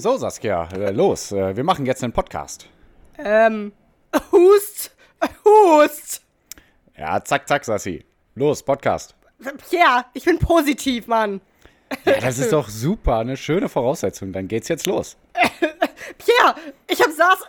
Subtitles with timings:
[0.00, 1.32] So, Saskia, äh, los.
[1.32, 2.68] Äh, wir machen jetzt einen Podcast.
[3.18, 3.72] Ähm,
[4.30, 4.92] Hust,
[5.44, 6.22] Hust.
[6.96, 8.04] Ja, zack, zack, Sassi.
[8.36, 9.16] Los, Podcast.
[9.68, 11.40] Pierre, ich bin positiv, Mann.
[12.04, 14.32] Ja, das ist doch super, eine schöne Voraussetzung.
[14.32, 15.16] Dann geht's jetzt los.
[15.34, 16.54] Pierre,
[16.86, 17.40] ich hab SARS.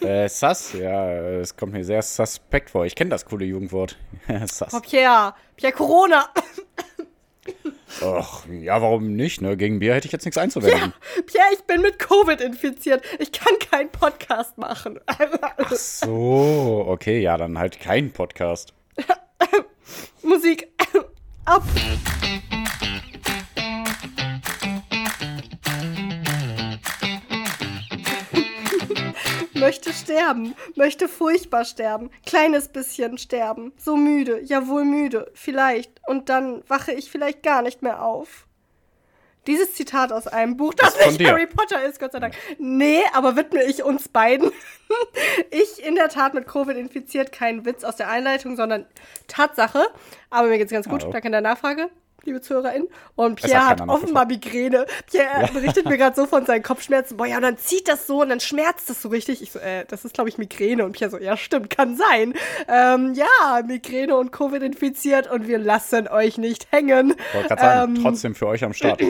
[0.00, 2.86] Äh, Sass, ja, es kommt mir sehr suspekt vor.
[2.86, 3.98] Ich kenne das coole Jugendwort.
[4.46, 4.72] Sass.
[4.72, 6.30] Oh, Pierre, Pierre Corona.
[8.02, 9.56] Och, ja, warum nicht, ne?
[9.56, 10.92] Gegen Bier hätte ich jetzt nichts einzuwenden.
[11.26, 13.04] Pierre, ich bin mit Covid infiziert.
[13.18, 14.98] Ich kann keinen Podcast machen.
[15.06, 18.74] Ach so, okay, ja, dann halt kein Podcast.
[20.22, 20.68] Musik
[21.44, 21.62] ab.
[29.62, 36.28] Möchte sterben, möchte furchtbar sterben, kleines bisschen sterben, so müde, ja wohl müde, vielleicht, und
[36.28, 38.46] dann wache ich vielleicht gar nicht mehr auf.
[39.48, 41.30] Dieses Zitat aus einem Buch, das, Das nicht dir.
[41.30, 42.34] Harry Potter ist, Gott sei Dank.
[42.58, 44.52] Nee, aber widme ich uns beiden.
[45.50, 48.86] ich in der Tat mit Covid infiziert, kein Witz aus der Einleitung, sondern
[49.26, 49.84] Tatsache.
[50.30, 51.12] Aber mir geht's ganz gut, Hallo.
[51.12, 51.90] danke der Nachfrage,
[52.24, 52.88] liebe ZuhörerInnen.
[53.14, 54.86] Und Pierre hat offenbar Migräne.
[55.10, 57.16] Pierre berichtet mir gerade so von seinen Kopfschmerzen.
[57.16, 59.42] Boah, ja, und dann zieht das so und dann schmerzt das so richtig.
[59.42, 60.84] Ich so, äh, das ist, glaube ich, Migräne.
[60.84, 62.34] Und Pierre so, ja, stimmt, kann sein.
[62.68, 67.14] Ähm, ja, Migräne und Covid infiziert und wir lassen euch nicht hängen.
[67.32, 69.00] Wollte gerade sagen, Ähm, trotzdem für euch am Start.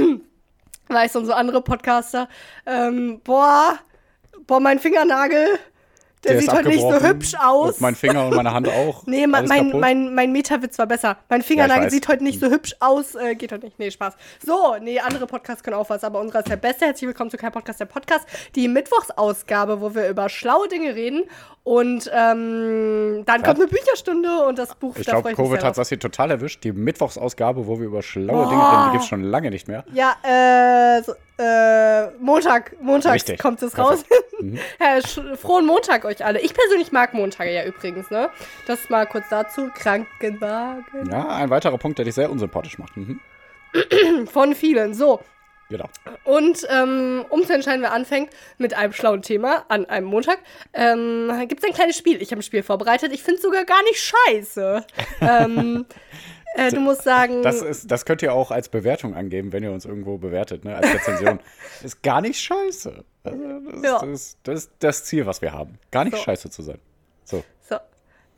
[0.88, 2.28] Weißt du, und so andere Podcaster.
[2.66, 3.78] Ähm, boah,
[4.46, 5.58] boah, mein Fingernagel,
[6.25, 7.75] der, ist sieht heute nicht so hübsch aus.
[7.75, 9.03] Und mein Finger und meine Hand auch.
[9.12, 11.17] Nee, mein, mein, mein, mein Metawitz war besser.
[11.29, 11.92] Mein Fingernagel weiß.
[11.92, 13.14] sieht heute nicht so hübsch aus.
[13.14, 13.79] Äh, geht heute nicht.
[13.79, 14.14] Nee, Spaß.
[14.45, 16.87] So, nee, andere Podcasts können auch was, aber unserer ist der beste.
[16.87, 18.27] Herzlich willkommen zu kein Podcast, der Podcast.
[18.55, 21.25] Die Mittwochsausgabe, wo wir über schlaue Dinge reden.
[21.64, 25.77] Und ähm, dann kommt eine Bücherstunde und das Buch, Ich da glaube, Covid hat drauf.
[25.77, 26.64] Sassi total erwischt.
[26.64, 28.48] Die Mittwochsausgabe, wo wir über schlaue Boah.
[28.48, 29.84] Dinge reden, die gibt es schon lange nicht mehr.
[29.92, 33.38] Ja, äh, so, äh, Montag, Montags Richtig.
[33.41, 34.05] kommt es raus.
[34.80, 36.40] ja, sch- frohen Montag euch alle.
[36.40, 38.30] Ich persönlich mag Montage ja übrigens, ne?
[38.67, 39.70] Das mal kurz dazu.
[39.74, 41.11] Krankenwagen.
[41.11, 42.96] Ja, ein weiterer Punkt, der dich sehr unsympathisch macht.
[42.96, 43.20] Mhm.
[44.27, 44.95] Von vielen.
[44.95, 45.20] So.
[45.70, 45.89] Genau.
[46.24, 48.28] Und ähm, um zu entscheiden, wer anfängt
[48.58, 50.39] mit einem schlauen Thema an einem Montag,
[50.74, 52.20] ähm, gibt es ein kleines Spiel.
[52.20, 53.11] Ich habe ein Spiel vorbereitet.
[53.12, 54.84] Ich finde es sogar gar nicht scheiße.
[55.23, 55.86] ähm,
[56.55, 57.42] äh, du musst sagen.
[57.42, 60.77] Das, ist, das könnt ihr auch als Bewertung angeben, wenn ihr uns irgendwo bewertet, ne?
[60.77, 61.40] als Rezension.
[61.83, 63.05] ist gar nicht scheiße.
[63.24, 64.02] Also, das, Ja.
[64.05, 65.79] ist, das, ist, das Ziel, was wir haben.
[65.90, 66.23] Gar nicht So.
[66.23, 66.79] scheiße zu sein.
[67.24, 67.77] So, so.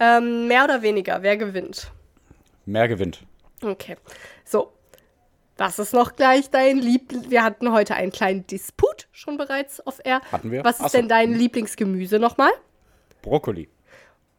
[0.00, 1.90] Ähm, mehr oder weniger, wer gewinnt?
[2.66, 3.22] mehr gewinnt.
[3.62, 3.96] Okay.
[4.44, 4.72] So.
[5.56, 7.30] Was ist noch gleich dein Liebling?
[7.30, 10.20] Wir hatten heute einen kleinen Disput schon bereits auf Air.
[10.32, 10.64] Hatten wir?
[10.64, 10.98] Was ist Ach so.
[10.98, 12.50] denn dein Lieblingsgemüse nochmal?
[13.22, 13.68] Brokkoli.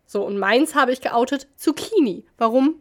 [0.05, 1.47] So, und meins habe ich geoutet.
[1.55, 2.25] Zucchini.
[2.37, 2.75] Warum?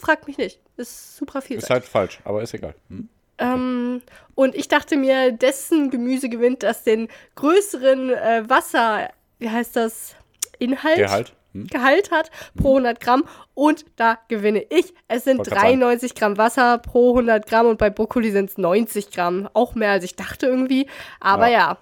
[0.00, 0.60] Frag mich nicht.
[0.76, 1.56] Ist super viel.
[1.58, 2.74] Ist halt falsch, aber ist egal.
[2.88, 3.08] Hm?
[3.38, 4.02] Ähm,
[4.34, 10.14] und ich dachte mir, dessen Gemüse gewinnt, das den größeren äh, Wasser, wie heißt das,
[10.58, 10.96] Inhalt?
[10.96, 11.32] Gehalt.
[11.52, 11.66] Hm?
[11.66, 13.24] Gehalt hat pro 100 Gramm
[13.54, 14.94] und da gewinne ich.
[15.08, 15.80] Es sind Wollte grad sagen.
[15.80, 19.48] 93 Gramm Wasser pro 100 Gramm und bei Brokkoli sind es 90 Gramm.
[19.52, 20.88] Auch mehr als ich dachte irgendwie.
[21.20, 21.58] Aber Ja.
[21.58, 21.78] ja.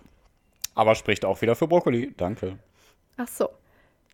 [0.76, 2.12] Aber spricht auch wieder für Brokkoli.
[2.16, 2.58] Danke.
[3.16, 3.48] Ach so.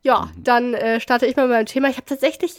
[0.02, 0.44] Ja, Mhm.
[0.44, 1.88] dann äh, starte ich mal mit meinem Thema.
[1.88, 2.52] Ich habe tatsächlich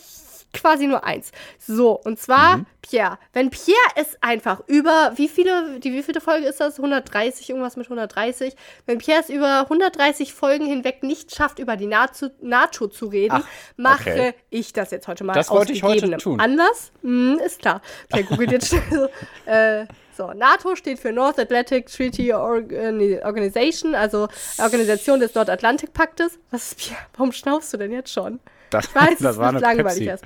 [0.53, 1.31] quasi nur eins.
[1.59, 2.65] So, und zwar Mhm.
[2.81, 3.17] Pierre.
[3.33, 6.77] Wenn Pierre es einfach über, wie viele, die wievielte Folge ist das?
[6.77, 8.55] 130, irgendwas mit 130.
[8.85, 13.35] Wenn Pierre es über 130 Folgen hinweg nicht schafft, über die NATO, NATO zu reden,
[13.41, 13.47] Ach,
[13.77, 14.33] mache okay.
[14.49, 16.39] ich das jetzt heute mal Das wollte ich heute tun.
[16.39, 16.91] Anlass.
[17.01, 17.81] Hm, ist klar.
[18.09, 19.07] Pierre googelt jetzt schnell so.
[19.51, 19.85] Äh,
[20.17, 24.27] so, NATO steht für North Atlantic Treaty Organi- Organization, also
[24.59, 26.37] Organisation des Nordatlantikpaktes.
[26.51, 26.99] Was ist Pierre?
[27.13, 28.39] Warum schnaufst du denn jetzt schon?
[28.69, 30.03] Das, Ich weiß, das war eine langweilig Pepsi.
[30.05, 30.25] erst.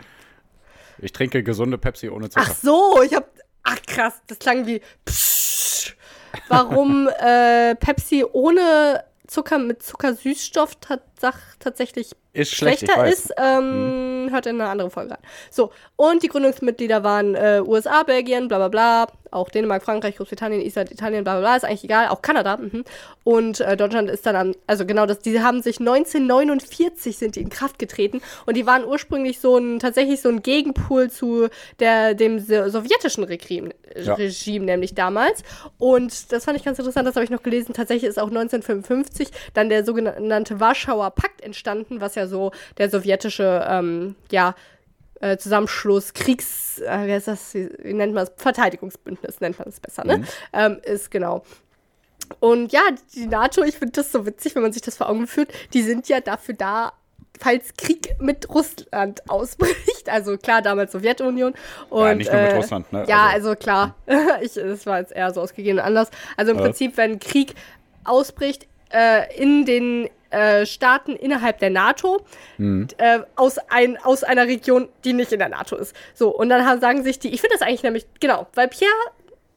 [0.99, 2.45] Ich trinke gesunde Pepsi ohne Zucker.
[2.49, 3.29] Ach so, ich hab.
[3.63, 4.81] Ach krass, das klang wie.
[5.05, 5.95] Psch.
[6.49, 10.77] Warum äh, Pepsi ohne Zucker mit Zuckersüßstoff
[11.59, 13.13] tatsächlich Ist schlecht, schlechter weiß.
[13.13, 15.19] ist, ähm, hört in eine andere Folge rein.
[15.49, 20.61] So, und die Gründungsmitglieder waren äh, USA, Belgien, bla bla bla, auch Dänemark, Frankreich, Großbritannien,
[20.61, 22.57] Island, Italien, bla bla bla, ist eigentlich egal, auch Kanada.
[22.57, 22.83] Mhm.
[23.23, 27.41] Und äh, Deutschland ist dann an, also genau das, die haben sich 1949 sind die
[27.41, 31.47] in Kraft getreten und die waren ursprünglich so ein, tatsächlich so ein Gegenpol zu
[31.79, 33.71] der, dem so- sowjetischen Regime,
[34.01, 34.13] Ja.
[34.15, 35.43] Regime, nämlich damals.
[35.77, 37.73] Und das fand ich ganz interessant, das habe ich noch gelesen.
[37.73, 43.65] Tatsächlich ist auch 1955 dann der sogenannte Warschauer Pakt entstanden, was ja so der sowjetische,
[43.69, 44.55] ähm, ja,
[45.25, 48.33] äh, Zusammenschluss, Kriegs, äh, wie heißt das, wie, wie nennt man das?
[48.37, 50.23] Verteidigungsbündnis nennt man es besser, ne?
[50.53, 51.43] Ähm, ist genau.
[52.39, 52.81] Und ja,
[53.13, 55.81] die NATO, ich finde das so witzig, wenn man sich das vor Augen führt, die
[55.83, 56.93] sind ja dafür da,
[57.39, 60.09] falls Krieg mit Russland ausbricht.
[60.09, 61.53] Also klar, damals Sowjetunion.
[61.89, 63.05] Und, Ja, nicht nur mit äh, Russland, ne?
[63.07, 63.95] Ja, Also- also, klar.
[64.41, 66.09] ich, es war jetzt eher so ausgegeben anders.
[66.37, 66.63] Also im Ja.
[66.63, 67.53] Prinzip, wenn Krieg
[68.03, 72.25] ausbricht äh, in den äh, Staaten innerhalb der NATO
[72.57, 72.87] Mhm.
[72.97, 75.95] äh, aus, ein, aus einer Region, die nicht in der NATO ist.
[76.13, 78.91] So, und dann haben, sagen sich die, ich finde das eigentlich nämlich, genau, weil Pierre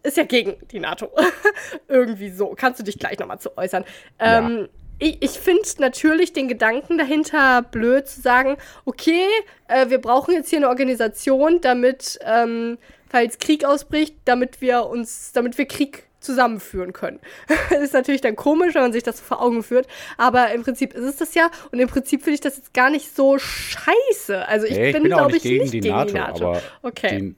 [0.02, 1.10] ist ja gegen die NATO.
[1.88, 2.54] Irgendwie so.
[2.56, 3.84] Kannst du dich gleich nochmal zu äußern.
[4.18, 4.68] Ähm,
[4.98, 9.24] ich, ich finde natürlich den Gedanken dahinter blöd zu sagen, okay,
[9.68, 12.78] äh, wir brauchen jetzt hier eine Organisation, damit, ähm,
[13.08, 17.20] falls Krieg ausbricht, damit wir uns, damit wir Krieg zusammenführen können.
[17.82, 19.86] ist natürlich dann komisch, wenn man sich das vor Augen führt,
[20.16, 22.90] aber im Prinzip ist es das ja und im Prinzip finde ich das jetzt gar
[22.90, 24.46] nicht so scheiße.
[24.48, 26.18] Also ich Nee, bin, bin auch glaube nicht ich, gegen nicht die gegen NATO, die
[26.18, 26.56] NATO.
[26.82, 27.18] okay.
[27.20, 27.34] die,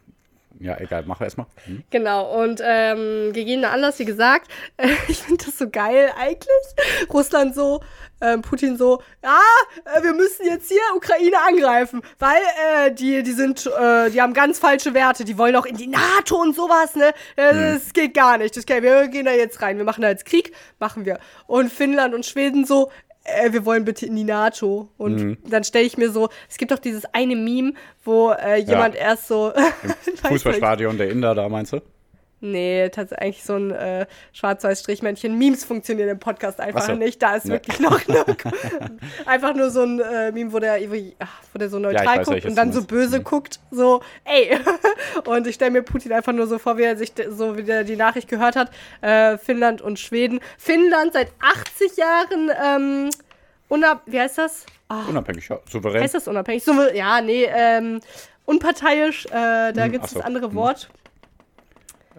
[0.60, 1.46] ja, egal, mach erstmal.
[1.64, 1.82] Hm?
[1.90, 6.48] Genau, und ähm, gegebener Anlass, wie gesagt, äh, ich finde das so geil eigentlich.
[7.10, 7.80] Russland so,
[8.20, 9.40] ähm, Putin so, ja,
[9.86, 12.40] äh, wir müssen jetzt hier Ukraine angreifen, weil
[12.86, 15.86] äh, die, die sind, äh, die haben ganz falsche Werte, die wollen auch in die
[15.86, 17.14] NATO und sowas, ne?
[17.36, 18.54] Äh, Das geht gar nicht.
[18.56, 21.18] Das geht, wir gehen da jetzt rein, wir machen da jetzt Krieg, machen wir.
[21.46, 22.90] Und Finnland und Schweden so,
[23.24, 24.88] äh, wir wollen bitte in die NATO.
[24.98, 25.38] Und Mhm.
[25.48, 27.74] dann stelle ich mir so, es gibt doch dieses eine Meme,
[28.04, 29.52] wo äh, jemand erst so.
[30.28, 31.80] Fußballstadion der Inder da, meinst du?
[32.42, 35.36] Nee, tatsächlich so ein äh, schwarz-weiß Strichmännchen.
[35.36, 36.94] Memes funktionieren im Podcast einfach Ach so.
[36.94, 37.20] nicht.
[37.22, 37.52] Da ist Nee.
[37.52, 38.24] wirklich noch, noch
[39.26, 40.78] einfach nur so ein äh, Meme, wo der,
[41.18, 43.24] ach, wo der so neutral weiß, guckt und dann so böse Mhm.
[43.24, 44.58] guckt, so, ey.
[45.26, 47.84] und ich stelle mir Putin einfach nur so vor, wie er sich so wie der
[47.84, 48.70] die Nachricht gehört hat.
[49.02, 50.40] Äh, Finnland und Schweden.
[50.56, 53.10] Finnland seit 80 Jahren, ähm,
[53.68, 54.64] unab wie heißt das?
[54.88, 55.58] Ah, Unabhängig, ja.
[55.70, 56.02] Souverän.
[56.02, 56.64] heißt das unabhängig?
[56.64, 58.00] So, ja, nee, ähm,
[58.46, 60.16] unparteiisch, äh, da Hm, gibt es so.
[60.18, 60.54] das andere Hm.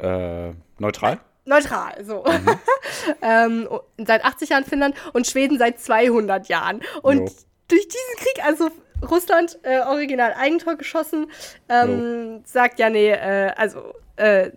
[0.02, 1.20] Äh, neutral?
[1.46, 2.24] Neutral, so.
[2.24, 2.60] Mhm.
[3.22, 6.82] ähm, seit 80 Jahren Finnland und Schweden seit 200 Jahren.
[7.02, 7.36] Und Jo.
[7.68, 8.70] durch diesen Krieg, also
[9.10, 11.28] Russland äh, original Eigentor geschossen,
[11.70, 14.52] ähm, sagt ja, nee, äh, also äh,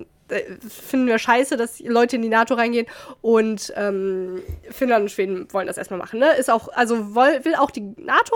[0.69, 2.87] finden wir scheiße, dass Leute in die NATO reingehen
[3.21, 6.19] und ähm, Finnland und Schweden wollen das erstmal machen.
[6.19, 6.33] Ne?
[6.37, 8.35] Ist auch, also woll, will auch die NATO,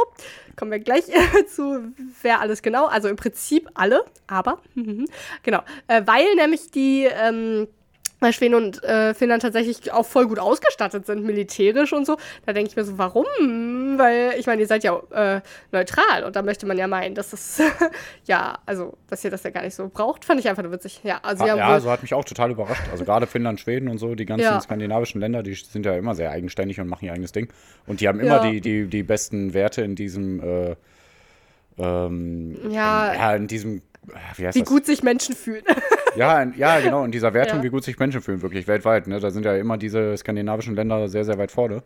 [0.57, 1.05] kommen wir gleich
[1.55, 1.93] zu,
[2.23, 4.61] wer alles genau, also im Prinzip alle, aber,
[5.43, 7.69] genau, äh, weil nämlich die, ähm,
[8.21, 12.17] weil Schweden und äh, Finnland tatsächlich auch voll gut ausgestattet sind, militärisch und so.
[12.47, 13.25] Da denke ich mir so, warum?
[13.97, 15.41] Weil, ich meine, ihr seid ja äh,
[15.73, 17.61] neutral und da möchte man ja meinen, dass es,
[18.25, 20.25] ja, also, dass ihr das ja gar nicht so braucht.
[20.25, 21.01] Fand ich einfach nur witzig.
[21.05, 22.83] Ja, also, sie Ah, ja, so hat mich auch total überrascht.
[22.91, 24.61] Also gerade Finnland, Schweden und so, die ganzen Ja.
[24.61, 27.49] skandinavischen Länder, die sind ja immer sehr eigenständig und machen ihr eigenes Ding.
[27.87, 28.51] Und die haben immer Ja.
[28.51, 30.77] die, die, die besten Werte in diesem, äh,
[31.79, 33.13] ähm, Ja.
[33.13, 33.81] in, ja, in diesem, äh,
[34.37, 34.69] wie heißt wie das?
[34.69, 35.65] gut sich Menschen fühlen.
[36.19, 37.65] Ja, ja, genau, in dieser Wertung, Ja.
[37.65, 39.07] wie gut sich Menschen fühlen, wirklich weltweit.
[39.07, 39.21] Ne?
[39.21, 41.83] Da sind ja immer diese skandinavischen Länder sehr, sehr weit vorne.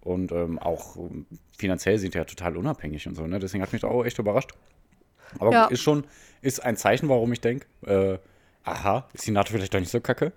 [0.00, 1.26] Und ähm, auch ähm,
[1.58, 3.26] finanziell sind die ja total unabhängig und so.
[3.26, 3.38] Ne?
[3.38, 4.50] Deswegen hat mich da auch echt überrascht.
[5.38, 5.64] Aber Ja.
[5.66, 6.04] ist schon,
[6.42, 8.18] ist ein Zeichen, warum ich denke, äh,
[8.64, 10.32] aha, ist die NATO vielleicht doch nicht so kacke?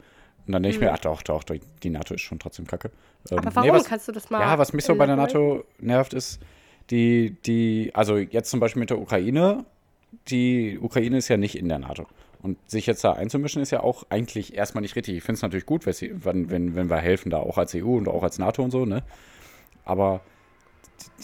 [0.47, 2.89] Und dann denke ich mir, ach doch, doch, doch, die NATO ist schon trotzdem kacke.
[3.29, 3.47] Ähm, Mhm.
[3.47, 4.39] Aber nee, warum was- kannst du das mal?
[4.41, 5.15] ja, was mich so bei der?
[5.15, 6.39] NATO nervt, ist,
[6.89, 9.65] die, die, also jetzt zum Beispiel mit der Ukraine,
[10.29, 12.07] die Ukraine ist ja nicht in der NATO.
[12.41, 15.17] Und sich jetzt da einzumischen, ist ja auch eigentlich erstmal nicht richtig.
[15.17, 18.07] Ich finde es natürlich gut, wenn, wenn, wenn wir helfen, da auch als EU und
[18.07, 19.03] auch als NATO und so, ne?
[19.83, 20.21] Aber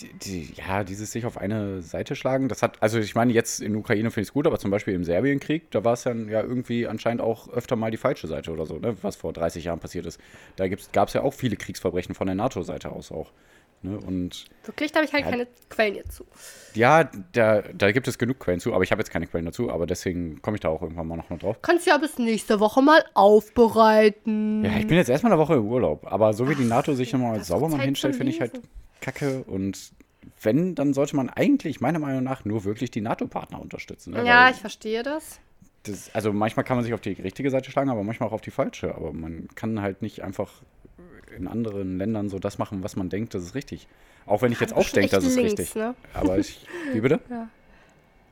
[0.02, 3.62] die, die, ja, dieses sich auf eine Seite schlagen, das hat, also ich meine, jetzt
[3.62, 6.28] in Ukraine finde ich es gut, aber zum Beispiel im Serbienkrieg, da war es dann
[6.28, 8.98] ja irgendwie anscheinend auch öfter mal die falsche Seite oder so, ne?
[9.02, 10.20] Was vor 30 Jahren passiert ist.
[10.58, 13.32] Da gab es ja auch viele Kriegsverbrechen von der NATO-Seite aus auch.
[13.82, 13.98] Ne?
[14.00, 15.32] Und Wirklich, da habe ich halt Ja.
[15.32, 16.26] keine Quellen jetzt zu.
[16.74, 17.04] ja,
[17.34, 19.86] da, da gibt es genug Quellen zu, aber ich habe jetzt keine Quellen dazu, aber
[19.86, 21.58] deswegen komme ich da auch irgendwann mal noch mal drauf.
[21.62, 24.64] Kannst ja bis nächste Woche mal aufbereiten.
[24.66, 27.14] Ja, ich bin jetzt erstmal eine Woche im Urlaub, aber so wie die NATO sich
[27.14, 28.60] nochmal als Saubermann Zeit hinstellt, finde ich halt
[29.02, 29.92] kacke und
[30.42, 34.14] wenn, dann sollte man eigentlich meiner Meinung nach nur wirklich die NATO-Partner unterstützen.
[34.14, 34.26] Ne?
[34.26, 35.40] Ja, Weil ich verstehe das.
[35.84, 38.42] das, also manchmal kann man sich auf die richtige Seite schlagen, aber manchmal auch auf
[38.42, 38.96] die falsche.
[38.96, 40.52] Aber man kann halt nicht einfach
[41.36, 43.88] in anderen Ländern so das machen, was man denkt, das ist richtig.
[44.26, 45.76] Auch wenn ich jetzt auch denke, das ist links, richtig.
[45.76, 45.96] ne?
[46.14, 47.20] Aber ich, wie bitte?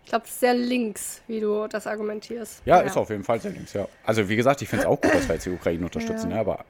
[0.06, 2.62] Ich glaube, es ist sehr links, wie du das argumentierst.
[2.66, 3.88] Ja, ist auf jeden Fall sehr links, ja.
[4.06, 6.36] Also wie gesagt, ich finde es auch gut, dass wir jetzt die Ukraine unterstützen, Ja.
[6.36, 6.42] ja.
[6.42, 6.66] aber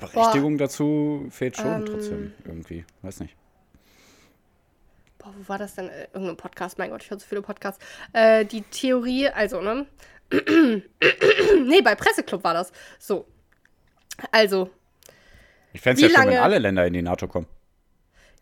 [0.00, 2.84] Berechtigung dazu fehlt schon trotzdem irgendwie.
[3.00, 3.34] Weiß nicht.
[5.18, 5.88] Boah, wo war das denn?
[5.88, 7.82] Äh, Irgendein Podcast, mein Gott, ich höre so viele Podcasts.
[8.12, 9.86] Äh, die Theorie, also, ne?
[11.64, 12.70] nee, bei Presseclub war das.
[12.98, 13.26] So.
[14.30, 14.68] Also,
[15.74, 17.46] Ich fände es ja schön, wenn lange- alle Länder in die NATO kommen.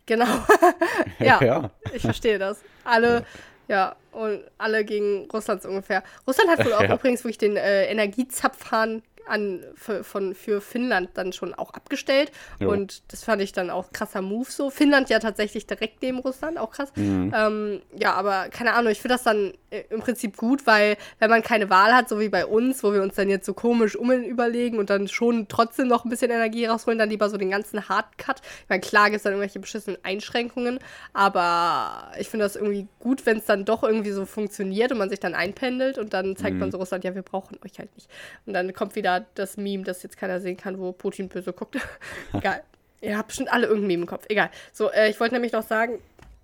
[0.07, 0.27] genau.
[1.19, 1.71] ja, ja.
[1.93, 2.61] ich verstehe das.
[2.85, 3.25] Alle,
[3.69, 6.05] ja, und alle gegen Russland ungefähr.
[6.27, 6.95] Russland hat wohl auch Ja.
[6.95, 12.33] übrigens wirklich den äh, Energiezapfhahn an, für, von, für Finnland dann schon auch abgestellt.
[12.61, 12.71] Jo.
[12.71, 14.71] Und das fand ich dann auch krasser Move so.
[14.71, 16.93] Finnland ja tatsächlich direkt neben Russland, auch krass.
[16.97, 17.33] Mhm.
[17.37, 21.31] Ähm, ja, aber keine Ahnung, ich finde das dann äh, im Prinzip gut, weil wenn
[21.31, 23.97] man keine Wahl hat, so wie bei uns, wo wir uns dann jetzt so komisch
[23.97, 27.51] um überlegen und dann schon trotzdem noch ein bisschen Energie rausholen, dann lieber so den
[27.51, 28.41] ganzen Hardcut.
[28.63, 30.79] Ich meine, klar gibt es dann irgendwelche beschissenen Einschränkungen,
[31.13, 35.09] aber ich finde das irgendwie gut, wenn es dann doch irgendwie so funktioniert und man
[35.09, 38.09] sich dann einpendelt und dann zeigt man so Russland, ja, wir brauchen euch halt nicht.
[38.47, 41.77] Und dann kommt wieder das Meme, das jetzt keiner sehen kann, wo Putin böse guckt.
[42.33, 42.63] Egal.
[43.01, 44.27] Ihr habt bestimmt alle irgendein Meme im Kopf.
[44.29, 44.51] Egal.
[44.73, 46.01] So, äh, ich wollte nämlich noch sagen,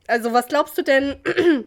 [0.06, 1.16] also was glaubst du denn,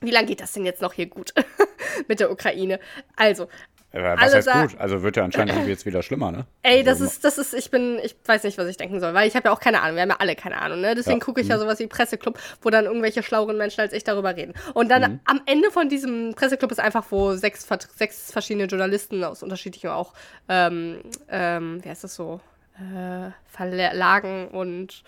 [0.00, 1.32] wie lange geht das denn jetzt noch hier gut
[2.08, 2.80] mit der Ukraine?
[3.16, 3.48] Also,
[3.90, 4.76] Was Alle heißt gut?
[4.78, 6.46] Also wird ja anscheinend jetzt wieder schlimmer, ne?
[6.62, 9.14] ey, das also, ist, das ist, ich bin, ich weiß nicht, was ich denken soll,
[9.14, 10.94] weil ich habe ja auch keine Ahnung, wir haben ja alle keine Ahnung, ne?
[10.94, 11.60] Deswegen Ja, gucke ich ja mhm.
[11.60, 14.52] sowas wie Presseclub, wo dann irgendwelche schlaueren Menschen als ich darüber reden.
[14.74, 15.20] Und dann Mhm.
[15.24, 17.66] am Ende von diesem Presseclub ist einfach, wo sechs,
[17.96, 20.12] sechs verschiedene Journalisten aus unterschiedlichen auch,
[20.48, 22.40] ähm, ähm, wie heißt das so,
[22.76, 25.02] äh, Verlagen und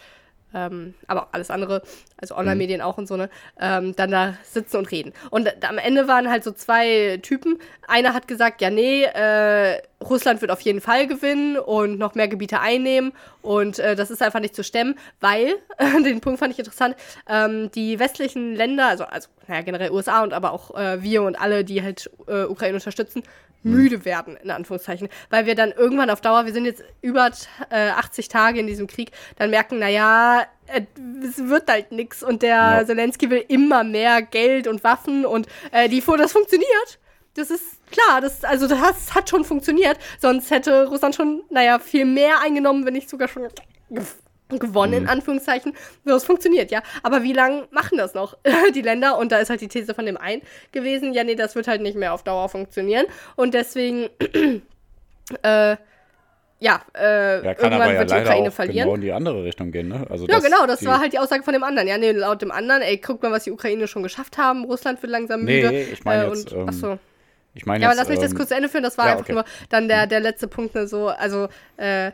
[0.54, 1.82] ähm, aber auch alles andere,
[2.16, 3.30] also Online-Medien auch und so, ne,
[3.60, 5.12] ähm, dann da sitzen und reden.
[5.30, 7.58] Und am Ende waren halt so zwei Typen.
[7.86, 12.28] Einer hat gesagt, ja, nee, äh, Russland wird auf jeden Fall gewinnen und noch mehr
[12.28, 15.54] Gebiete einnehmen und äh, das ist einfach nicht zu stemmen, weil,
[16.04, 16.96] den Punkt fand ich interessant,
[17.28, 21.40] ähm, die westlichen Länder, also, also naja, generell USA und aber auch äh, wir und
[21.40, 23.22] alle, die halt äh, Ukraine unterstützen,
[23.62, 25.08] müde werden, in Anführungszeichen.
[25.28, 27.30] Weil wir dann irgendwann auf Dauer, wir sind jetzt über
[27.70, 30.82] äh, 80 Tage in diesem Krieg, dann merken, naja, äh,
[31.22, 32.86] es wird halt nix und der Ja.
[32.86, 36.98] Zelensky will immer mehr Geld und Waffen und äh, die, das funktioniert.
[37.34, 39.98] Das ist klar, das, also das hat schon funktioniert.
[40.18, 43.48] Sonst hätte Russland schon, naja, viel mehr eingenommen, wenn nicht sogar schon
[43.90, 44.02] gew
[44.58, 45.74] gewonnen, in Anführungszeichen.
[46.04, 46.82] Das funktioniert, ja.
[47.04, 48.36] Aber wie lange machen das noch
[48.74, 49.16] die Länder?
[49.16, 51.80] Und da ist halt die These von dem einen gewesen, ja, nee, das wird halt
[51.82, 53.06] nicht mehr auf Dauer funktionieren.
[53.36, 54.08] Und deswegen,
[55.42, 55.76] äh,
[56.62, 58.84] ja, äh, Ja, kann irgendwann aber ja wird die Ukraine auch verlieren.
[58.86, 60.04] genau in die andere Richtung gehen, ne?
[60.10, 61.86] Also Ja, das- genau, das war halt die Aussage von dem anderen.
[61.88, 64.64] Ja, nee, laut dem anderen, ey, guck mal, was die Ukraine schon geschafft haben.
[64.64, 65.80] Russland wird langsam Nee, müde.
[65.92, 66.98] ich meine äh, jetzt, und, ähm, achso.
[67.54, 68.84] Ich meine Ja, aber jetzt, lass mich das ähm, kurz zu Ende führen.
[68.84, 69.32] Das war ja, einfach okay.
[69.32, 72.12] nur dann der, der letzte Punkt, ne, so, also, äh,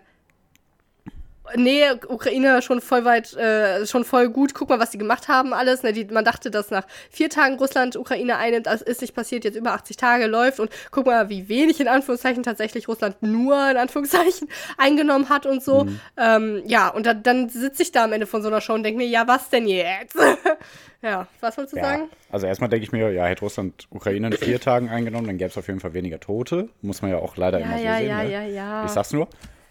[1.55, 4.53] Nee, Ukraine schon voll weit, äh, schon voll gut.
[4.55, 5.83] Guck mal, was die gemacht haben, alles.
[5.83, 8.67] Ne, die, man dachte, dass nach vier Tagen Russland Ukraine einnimmt.
[8.67, 10.61] Das ist nicht passiert, jetzt über 80 Tage läuft.
[10.61, 14.49] Und guck mal, wie wenig in Anführungszeichen tatsächlich Russland nur in Anführungszeichen
[14.79, 15.85] eingenommen hat und so.
[15.85, 16.01] Mhm.
[16.17, 18.83] Ähm, ja, und da, dann sitze ich da am Ende von so einer Show und
[18.83, 20.17] denke mir, ja, was denn jetzt?
[21.03, 22.09] ja, was wolltest du Ja, sagen?
[22.31, 25.51] also erstmal denke ich mir, ja, hätte Russland Ukraine in vier Tagen eingenommen, dann gäbe
[25.51, 26.69] es auf jeden Fall weniger Tote.
[26.83, 28.09] Muss man ja auch leider Ja, immer so ja, sehen.
[28.09, 28.31] ja, ne?
[28.33, 28.85] ja, ja.
[28.85, 29.29] Ich sag's nur.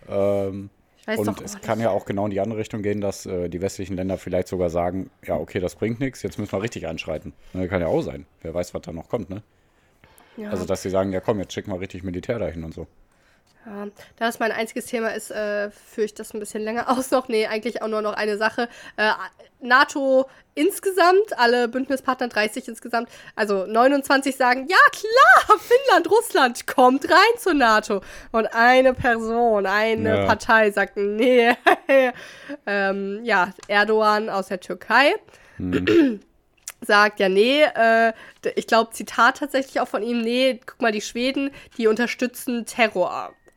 [0.07, 0.69] Ähm,
[1.05, 3.61] weiß und es kann ja auch genau in die andere Richtung gehen, dass äh, die
[3.61, 7.33] westlichen Länder vielleicht sogar sagen, ja, okay, das bringt nichts, jetzt müssen wir richtig einschreiten.
[7.53, 8.25] Ne, kann ja auch sein.
[8.41, 9.43] Wer weiß, was da noch kommt, ne?
[10.37, 10.49] Ja.
[10.49, 12.87] Also, dass sie sagen, ja komm, jetzt schicken wir richtig Militär dahin und so.
[13.65, 13.85] Ja,
[14.17, 17.27] da das mein einziges Thema ist, äh, führe ich das ein bisschen länger aus noch.
[17.27, 18.69] Nee, eigentlich auch nur noch eine Sache.
[18.97, 19.11] Äh,
[19.59, 27.39] NATO insgesamt, alle Bündnispartner 30 insgesamt, also 29 sagen, ja klar, Finnland, Russland kommt rein
[27.39, 28.01] zur NATO.
[28.31, 30.25] Und eine Person, eine Ja.
[30.25, 31.51] Partei sagt, nee,
[32.65, 35.15] ähm, ja, Erdogan aus der Türkei
[36.81, 38.13] sagt, ja, nee, äh,
[38.55, 42.65] ich glaube, Zitat tatsächlich auch von ihm, nee, guck mal, die Schweden, die unterstützen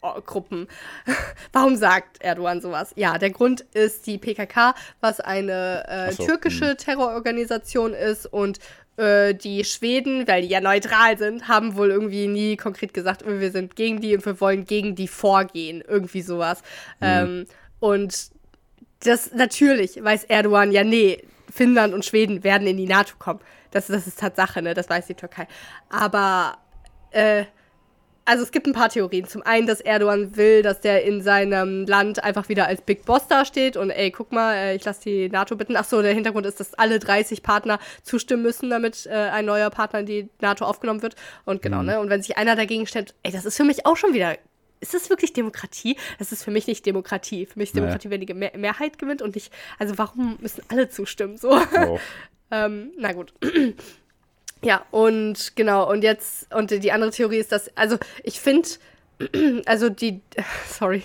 [0.00, 0.69] Terrorgruppen.
[1.52, 2.93] Warum sagt Erdogan sowas?
[2.97, 8.59] Ja, der Grund ist die PKK, was eine äh, so, türkische Terrororganisation ist und
[8.97, 13.40] äh, die Schweden, weil die ja neutral sind, haben wohl irgendwie nie konkret gesagt, "Oh,
[13.40, 15.83] wir sind gegen die und wir wollen gegen die vorgehen.
[15.87, 16.62] Irgendwie sowas.
[17.00, 17.47] Ähm,
[17.81, 18.31] und
[19.00, 23.40] das natürlich weiß Erdogan, ja, nee, Finnland und Schweden werden in die NATO kommen.
[23.71, 24.75] Das, das ist Tatsache, ne?
[24.75, 25.47] Das weiß die Türkei.
[25.88, 26.59] Aber,
[27.11, 27.45] äh,
[28.28, 29.26] also es gibt ein paar Theorien.
[29.26, 33.26] Zum einen, dass Erdogan will, dass der in seinem Land einfach wieder als Big Boss
[33.26, 35.76] dasteht und ey, guck mal, äh, ich lasse die NATO bitten.
[35.76, 39.70] Ach so, der Hintergrund ist, dass alle 30 Partner zustimmen müssen, damit äh, ein neuer
[39.70, 41.16] Partner in die NATO aufgenommen wird.
[41.47, 42.00] Und genau, ne?
[42.00, 44.37] Und wenn sich einer dagegen stellt, ey, das ist für mich auch schon wieder
[44.80, 45.97] ist das wirklich Demokratie?
[46.20, 47.47] Das ist für mich nicht Demokratie.
[47.47, 47.76] Für mich ist.
[47.76, 51.37] Demokratie, wenn die Mehr Mehrheit gewinnt und nicht, also warum müssen alle zustimmen?
[51.37, 51.58] So.
[51.58, 51.99] So.
[52.52, 53.32] ähm, na gut.
[54.62, 58.68] Ja, und genau, und jetzt, und die andere Theorie ist, dass, also ich finde,
[59.66, 60.20] also die,
[60.68, 61.02] sorry,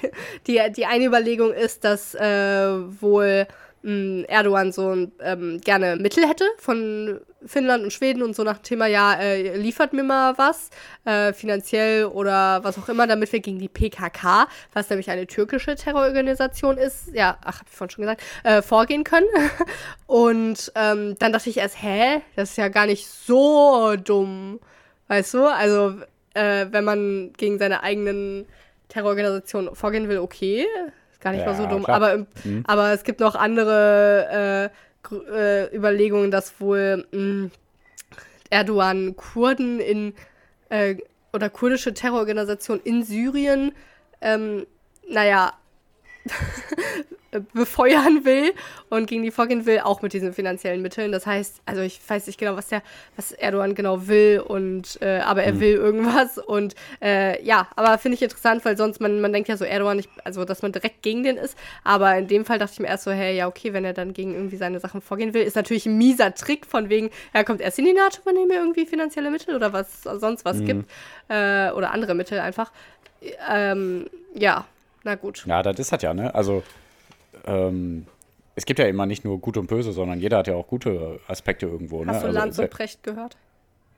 [0.47, 2.67] die, die eine Überlegung ist, dass äh,
[3.01, 3.47] wohl
[3.83, 8.87] Erdogan so ähm, gerne Mittel hätte von Finnland und Schweden und so nach dem Thema,
[8.87, 10.69] ja, äh, liefert mir mal was,
[11.03, 15.75] äh, finanziell oder was auch immer, damit wir gegen die PKK, was nämlich eine türkische
[15.75, 19.27] Terrororganisation ist, ja, ach, hab ich vorhin schon gesagt, äh, vorgehen können.
[20.07, 24.59] und ähm, dann dachte ich erst, hä, das ist ja gar nicht so dumm,
[25.09, 25.47] weißt du?
[25.47, 25.95] Also,
[26.33, 28.45] äh, wenn man gegen seine eigenen
[28.87, 30.65] Terrororganisation vorgehen will, okay.
[31.23, 31.83] Gar nicht Ja, mal so dumm.
[31.83, 31.95] klar.
[31.95, 32.63] Aber, Mhm.
[32.67, 34.71] aber es gibt noch andere
[35.09, 37.49] äh, äh, Überlegungen, dass wohl mh,
[38.49, 40.13] Erdogan Kurden in
[40.69, 40.97] äh,
[41.31, 43.71] oder kurdische Terrororganisationen in Syrien,
[44.21, 44.65] ähm,
[45.09, 45.53] naja,
[47.53, 48.53] befeuern will
[48.89, 51.11] und gegen die vorgehen will, auch mit diesen finanziellen Mitteln.
[51.11, 52.83] Das heißt, also ich weiß nicht genau, was der,
[53.15, 58.15] was Erdogan genau will und äh, aber er will irgendwas und äh, ja, aber finde
[58.15, 61.01] ich interessant, weil sonst man, man denkt ja so Erdogan, nicht, also dass man direkt
[61.01, 63.73] gegen den ist, aber in dem Fall dachte ich mir erst so, hey, ja okay,
[63.73, 66.89] wenn er dann gegen irgendwie seine Sachen vorgehen will, ist natürlich ein mieser Trick von
[66.89, 70.03] wegen, er kommt erst in die NATO, wenn er mir irgendwie finanzielle Mittel oder was
[70.03, 70.89] sonst was gibt
[71.29, 72.71] äh, oder andere Mittel einfach.
[73.49, 74.65] Ähm, ja,
[75.03, 75.45] na gut.
[75.45, 76.33] Ja, das ist halt ja, ne?
[76.33, 76.63] Also,
[77.45, 78.05] ähm,
[78.55, 81.19] es gibt ja immer nicht nur gut und böse, sondern jeder hat ja auch gute
[81.27, 82.05] Aspekte irgendwo.
[82.05, 82.11] Hast ne?
[82.21, 83.37] du also, Lanz ja- und Precht gehört?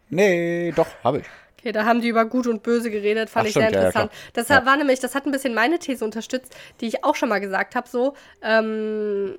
[0.09, 1.25] Nee, doch, habe ich.
[1.59, 3.81] Okay, da haben die über Gut und Böse geredet, fand Ach, ich sehr stimmt, ja,
[3.81, 4.11] ja, interessant.
[4.11, 4.31] klar.
[4.33, 4.65] das Ja.
[4.65, 7.75] war nämlich, das hat ein bisschen meine These unterstützt, die ich auch schon mal gesagt
[7.75, 8.13] habe, so.
[8.43, 9.37] Ähm,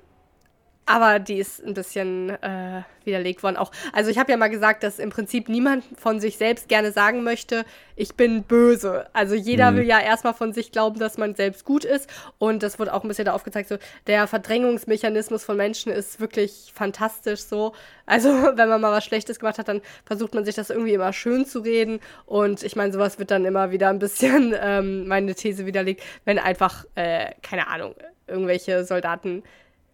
[0.87, 3.71] aber die ist ein bisschen äh, widerlegt worden auch.
[3.91, 7.23] Also ich habe ja mal gesagt, dass im Prinzip niemand von sich selbst gerne sagen
[7.23, 7.65] möchte,
[7.97, 9.07] ich bin böse.
[9.11, 12.09] Also jeder will ja erstmal von sich glauben, dass man selbst gut ist.
[12.37, 13.77] Und das wurde auch ein bisschen da aufgezeigt, so
[14.07, 17.73] der Verdrängungsmechanismus von Menschen ist wirklich fantastisch so.
[18.05, 21.11] Also wenn man mal was Schlechtes gemacht hat, dann versucht man sich das irgendwie immer
[21.11, 21.99] schön zu reden.
[22.25, 26.39] Und ich meine, sowas wird dann immer wieder ein bisschen ähm, meine These widerlegt, wenn
[26.39, 27.93] einfach, äh, keine Ahnung,
[28.27, 29.43] irgendwelche Soldaten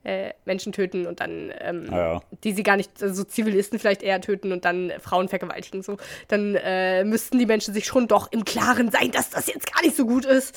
[0.04, 2.22] äh, Menschen töten und dann, ähm, Ah, ja.
[2.44, 6.56] die sie gar nicht, also Zivilisten vielleicht eher töten und dann Frauen vergewaltigen, so, dann
[6.56, 9.96] äh, müssten die Menschen sich schon doch im Klaren sein, dass das jetzt gar nicht
[9.96, 10.56] so gut ist.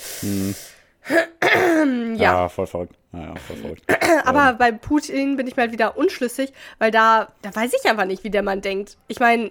[1.09, 2.97] ja, Ja, voll verrückt.
[3.13, 3.83] Ja, voll verrückt.
[4.25, 8.25] aber bei Putin bin ich halt wieder unschlüssig, weil da, da weiß ich einfach nicht,
[8.25, 8.97] wie der Mann denkt.
[9.09, 9.51] Ich meine,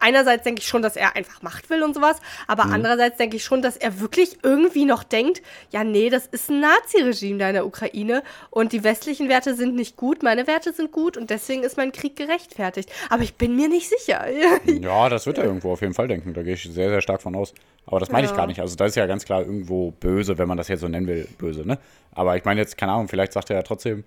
[0.00, 2.16] einerseits denke ich schon, dass er einfach Macht will und sowas,
[2.46, 2.72] aber Mhm.
[2.74, 6.60] andererseits denke ich schon, dass er wirklich irgendwie noch denkt, ja, nee, das ist ein
[6.60, 10.90] Nazi-Regime da in der Ukraine und die westlichen Werte sind nicht gut, meine Werte sind
[10.92, 12.90] gut und deswegen ist mein Krieg gerechtfertigt.
[13.08, 14.24] Aber ich bin mir nicht sicher.
[14.80, 16.32] Ja, das wird er irgendwo auf jeden Fall denken.
[16.34, 17.52] Da gehe ich sehr, sehr stark von aus.
[17.86, 18.36] Aber das meine ich Ja.
[18.36, 18.60] gar nicht.
[18.60, 21.28] Also, das ist ja ganz klar irgendwo böse, wenn man das jetzt so nennen will,
[21.38, 21.78] böse, ne?
[22.12, 24.04] Aber ich meine jetzt, keine Ahnung, vielleicht sagt er ja trotzdem,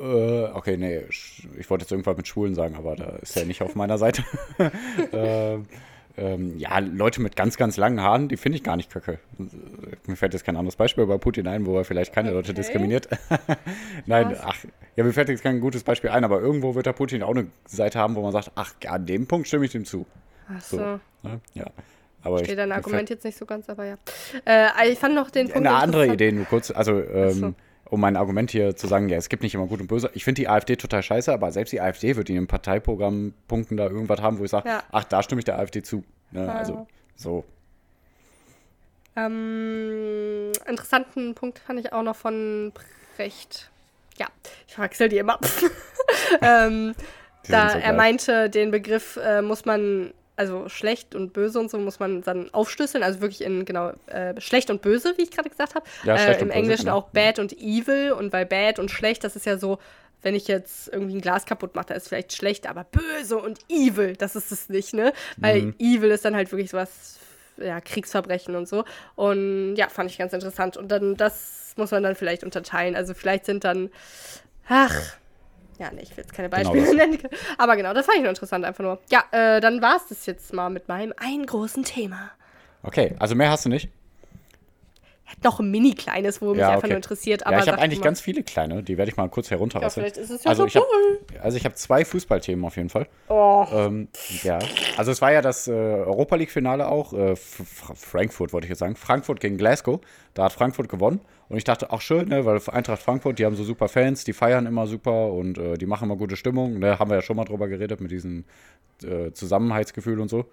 [0.00, 3.62] äh, okay, nee, ich wollte jetzt irgendwas mit Schwulen sagen, aber da ist er nicht
[3.62, 4.22] auf meiner Seite.
[5.12, 5.66] ähm,
[6.16, 9.18] ähm, ja, Leute mit ganz, ganz langen Haaren, die finde ich gar nicht kacke.
[10.06, 12.60] Mir fällt jetzt kein anderes Beispiel bei Putin ein, wo er vielleicht keine Leute Okay.
[12.60, 13.08] diskriminiert.
[14.06, 14.40] Nein, Krass.
[14.44, 14.56] ach,
[14.94, 17.48] ja, mir fällt jetzt kein gutes Beispiel ein, aber irgendwo wird der Putin auch eine
[17.66, 20.06] Seite haben, wo man sagt, ach, an dem Punkt stimme ich dem zu.
[20.48, 20.76] Ach So.
[20.76, 20.82] so.
[21.28, 21.40] Ne?
[21.54, 21.66] Ja.
[22.22, 23.96] Aber ich, Steht dein Argument jetzt nicht so ganz, aber ja.
[24.46, 25.66] Äh, ich fand noch den Punkt.
[25.66, 26.06] eine andere.
[26.06, 27.54] Idee, nur kurz, also ähm.
[27.86, 30.10] Um mein Argument hier zu sagen, ja, es gibt nicht immer gut und böse.
[30.14, 33.84] Ich finde die AfD total scheiße, aber selbst die AfD wird in ihren Parteiprogrammpunkten da
[33.88, 34.82] irgendwas haben, wo ich sage, Ja.
[34.90, 36.02] ach, da stimme ich der AfD zu.
[36.30, 36.52] Ne?
[36.52, 37.44] Also so.
[39.16, 42.72] Ähm, interessanten Punkt fand ich auch noch von
[43.16, 43.70] Brecht.
[44.18, 44.26] Ja,
[44.66, 45.38] ich verwechsel die immer.
[46.42, 46.94] ähm,
[47.48, 52.00] da er meinte, den Begriff äh, muss man, also schlecht und böse und so, muss
[52.00, 53.04] man dann aufschlüsseln.
[53.04, 55.86] Also wirklich in, genau, äh, schlecht und böse, wie ich gerade gesagt habe.
[56.04, 56.96] Ja, äh, Im und böse, Englischen genau.
[56.98, 58.12] auch bad und evil.
[58.12, 59.78] Und bei bad und schlecht, das ist ja so,
[60.22, 63.58] wenn ich jetzt irgendwie ein Glas kaputt mache, da ist vielleicht schlecht, aber böse und
[63.68, 65.12] evil, das ist es nicht, ne?
[65.36, 65.74] Weil Mhm.
[65.78, 67.18] evil ist dann halt wirklich sowas,
[67.58, 68.84] ja, Kriegsverbrechen und so.
[69.14, 70.76] Und ja, fand ich ganz interessant.
[70.76, 72.96] Und dann, das muss man dann vielleicht unterteilen.
[72.96, 73.90] Also vielleicht sind dann,
[74.68, 75.16] ach,
[75.78, 76.94] ja, nee, ich will jetzt keine Genau Beispiele das.
[77.08, 77.18] nennen.
[77.58, 78.98] Aber genau, das fand ich nur interessant einfach nur.
[79.10, 82.30] Ja, äh, dann war es das jetzt mal mit meinem einen großen Thema.
[82.82, 83.88] Okay, also mehr hast du nicht?
[85.42, 86.88] Noch ein mini kleines, wo mich Ja, einfach okay.
[86.88, 87.46] nur interessiert.
[87.46, 88.04] Aber ja, ich habe eigentlich mal.
[88.04, 90.04] ganz viele kleine, die werde ich mal kurz Ja, herunterrasseln.
[90.04, 90.84] vielleicht ist es ja also, so ich hab,
[91.42, 93.08] also ich habe zwei Fußballthemen auf jeden Fall.
[93.28, 93.66] Oh.
[93.72, 94.08] Ähm,
[94.42, 94.58] ja,
[94.96, 97.12] also es war ja das äh, Europa League-Finale auch.
[97.14, 98.96] Äh, Frankfurt wollte ich jetzt sagen.
[98.96, 100.00] Frankfurt gegen Glasgow.
[100.34, 101.20] Da hat Frankfurt gewonnen.
[101.48, 104.32] Und ich dachte, auch schön, ne, weil Eintracht Frankfurt, die haben so super Fans, die
[104.32, 106.78] feiern immer super und äh, die machen immer gute Stimmung.
[106.78, 108.44] Ne, haben wir ja schon mal drüber geredet mit diesem
[109.02, 110.46] äh, Zusammenhaltsgefühl und so.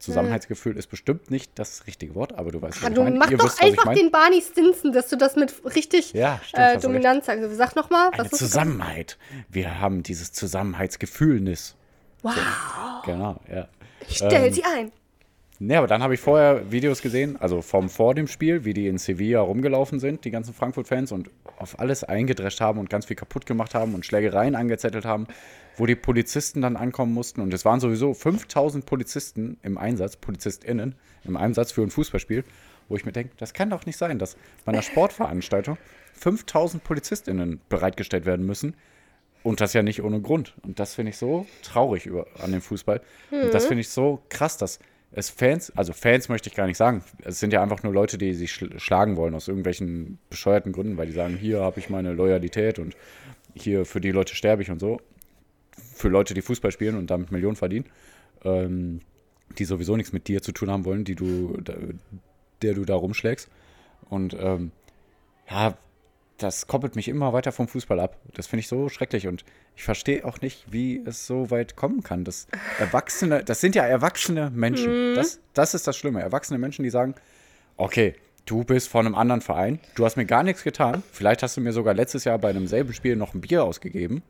[0.00, 3.16] Zusammenhaltsgefühl ist bestimmt nicht das richtige Wort, aber du weißt, was Ah, ich du meine.
[3.16, 6.62] mach Ihr doch wisst, einfach den Barney Stinson, dass du das mit richtig Ja, stimmt,
[6.62, 7.42] äh, du Dominanz sagst.
[7.56, 9.16] Sag noch mal, Eine was ist Zusammenhalt.
[9.48, 11.76] Wir haben dieses Zusammenhaltsgefühlnis.
[12.22, 12.34] Wow,
[13.04, 13.68] Genau, ja.
[14.08, 14.92] ich stell Ähm, sie ein.
[15.66, 18.86] Ne, aber dann habe ich vorher Videos gesehen, also vom vor dem Spiel, wie die
[18.86, 23.16] in Sevilla rumgelaufen sind, die ganzen Frankfurt-Fans, und auf alles eingedrescht haben und ganz viel
[23.16, 25.26] kaputt gemacht haben und Schlägereien angezettelt haben,
[25.78, 27.40] wo die Polizisten dann ankommen mussten.
[27.40, 32.44] Und es waren sowieso 5000 Polizisten im Einsatz, PolizistInnen im Einsatz für ein Fußballspiel,
[32.90, 35.78] wo ich mir denke, das kann doch nicht sein, dass bei einer Sportveranstaltung
[36.12, 38.74] 5000 PolizistInnen bereitgestellt werden müssen.
[39.42, 40.54] Und das ja nicht ohne Grund.
[40.62, 43.00] Und das finde ich so traurig über, an dem Fußball.
[43.30, 44.78] Und das finde ich so krass, dass
[45.16, 47.04] es Fans, also Fans möchte ich gar nicht sagen.
[47.22, 50.96] Es sind ja einfach nur Leute, die sich schl schlagen wollen aus irgendwelchen bescheuerten Gründen,
[50.96, 52.96] weil die sagen, hier habe ich meine Loyalität und
[53.54, 55.00] hier für die Leute sterbe ich und so.
[55.70, 57.86] Für Leute, die Fußball spielen und damit Millionen verdienen,
[58.44, 59.00] ähm,
[59.58, 61.58] die sowieso nichts mit dir zu tun haben wollen, die du,
[62.62, 63.48] der du da rumschlägst.
[64.10, 64.72] Und ähm,
[65.48, 65.76] ja,
[66.38, 68.16] das koppelt mich immer weiter vom Fußball ab.
[68.34, 69.44] Das finde ich so schrecklich und
[69.76, 72.24] ich verstehe auch nicht, wie es so weit kommen kann.
[72.24, 75.12] Das Erwachsene, das sind ja erwachsene Menschen.
[75.12, 75.14] Mhm.
[75.14, 76.20] Das, das ist das Schlimme.
[76.20, 77.14] Erwachsene Menschen, die sagen,
[77.76, 78.14] okay,
[78.46, 81.02] du bist von einem anderen Verein, du hast mir gar nichts getan.
[81.12, 84.22] Vielleicht hast du mir sogar letztes Jahr bei einem selben Spiel noch ein Bier ausgegeben.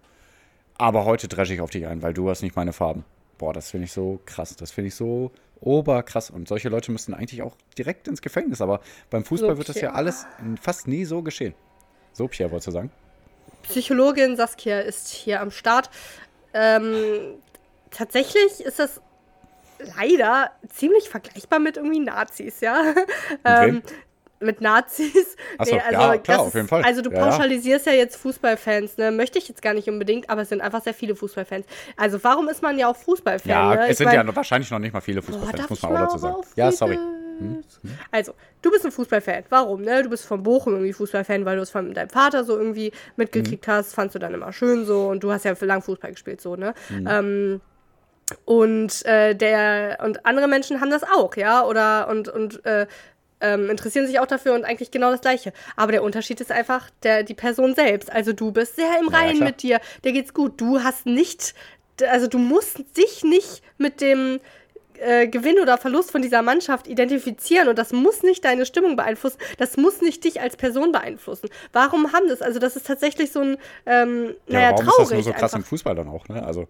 [0.77, 3.05] Aber heute dresche ich auf dich ein, weil du hast nicht meine Farben.
[3.39, 4.57] Boah, das finde ich so krass.
[4.57, 6.31] Das finde ich so oberkrass.
[6.31, 8.61] Und solche Leute müssten eigentlich auch direkt ins Gefängnis.
[8.61, 9.59] Aber beim Fußball okay.
[9.59, 10.27] wird das ja alles
[10.61, 11.55] fast nie so geschehen.
[12.15, 12.91] So, Pierre, wolltest du sagen?
[13.65, 15.91] Psychologin Saskia ist hier am Start.
[16.53, 17.35] Ähm,
[17.91, 19.01] tatsächlich ist das
[19.97, 22.95] leider ziemlich vergleichbar mit irgendwie Nazis, ja.
[23.45, 23.83] ähm,
[24.41, 25.37] mit Nazis.
[25.59, 26.83] Achso, nee, also ja, klar, auf jeden Fall.
[26.83, 27.93] Also du ja, pauschalisierst ja.
[27.93, 29.11] ja jetzt Fußballfans, ne?
[29.11, 31.67] Möchte ich jetzt gar nicht unbedingt, aber es sind einfach sehr viele Fußballfans.
[31.97, 33.51] Also warum ist man ja auch Fußballfan?
[33.51, 33.89] Ja, ne?
[33.89, 36.37] es sind mein, ja wahrscheinlich noch nicht mal viele Fußballfans, muss man auch dazu sagen.
[36.57, 36.99] Ja, sorry.
[37.39, 37.65] Hm?
[38.11, 39.45] Also, du bist ein Fußballfan.
[39.49, 39.83] Warum?
[39.83, 40.03] Ne?
[40.03, 43.67] Du bist von Bochum irgendwie Fußballfan, weil du es von deinem Vater so irgendwie mitgekriegt
[43.67, 43.73] mhm.
[43.73, 43.95] hast.
[43.95, 46.57] Fandst du dann immer schön so und du hast ja für lang Fußball gespielt so,
[46.57, 46.75] ne?
[46.91, 47.09] Mhm.
[47.09, 47.61] Ähm,
[48.45, 52.87] und äh, der und andere Menschen haben das auch, ja, oder und und äh,
[53.41, 55.53] ähm, interessieren sich auch dafür und eigentlich genau das Gleiche.
[55.77, 58.11] Aber der Unterschied ist einfach der die Person selbst.
[58.11, 60.61] Also du bist sehr im Reinen ja, mit dir, dir geht's gut.
[60.61, 61.55] Du hast nicht,
[62.09, 64.41] also du musst dich nicht mit dem
[65.05, 69.39] äh, Gewinn oder Verlust von dieser Mannschaft identifizieren und das muss nicht deine Stimmung beeinflussen,
[69.59, 71.49] das muss nicht dich als Person beeinflussen.
[71.73, 72.43] Warum haben das?
[72.43, 74.91] Also das ist tatsächlich so ein, ähm, ja, naja, warum traurig.
[74.91, 75.59] ist das nur so krass einfach.
[75.59, 76.45] im Fußball dann auch, ne?
[76.45, 76.69] Also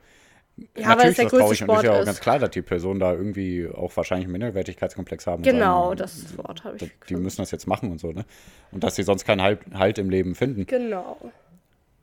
[0.77, 2.63] ja, Natürlich weil es der größte Sport und ist ja auch ganz klar, dass die
[2.63, 5.43] Personen da irgendwie auch wahrscheinlich einen Minderwertigkeitskomplex haben.
[5.43, 6.93] Genau, sagen, das Wort habe ich.
[7.09, 8.25] Die müssen das jetzt machen und so, ne?
[8.71, 10.65] Und dass sie sonst keinen halt, halt im Leben finden.
[10.67, 11.19] Genau.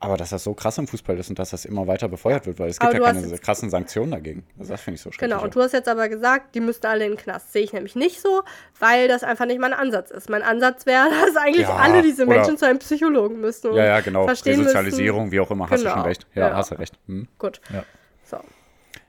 [0.02, 2.58] Aber dass das so krass im Fußball ist und dass das immer weiter befeuert wird,
[2.58, 4.44] weil es gibt ja keine krassen Sanktionen dagegen.
[4.58, 5.30] Also das finde ich so schrecklich.
[5.30, 7.52] Genau, und du hast jetzt aber gesagt, die müssten alle in den Knast.
[7.52, 8.42] Sehe ich nämlich nicht so,
[8.80, 10.28] weil das einfach nicht mein Ansatz ist.
[10.28, 13.72] Mein Ansatz wäre, dass eigentlich ja, alle diese Menschen zu einem Psychologen müssen.
[13.74, 14.24] Ja, ja, genau.
[14.24, 15.32] Resozialisierung, müssen.
[15.32, 15.90] wie auch immer, hast genau.
[15.90, 16.26] du schon recht.
[16.34, 16.56] Ja, ja.
[16.56, 16.98] hast du recht.
[17.06, 17.28] Hm.
[17.38, 17.60] Gut.
[17.72, 17.84] Ja.
[18.24, 18.38] So.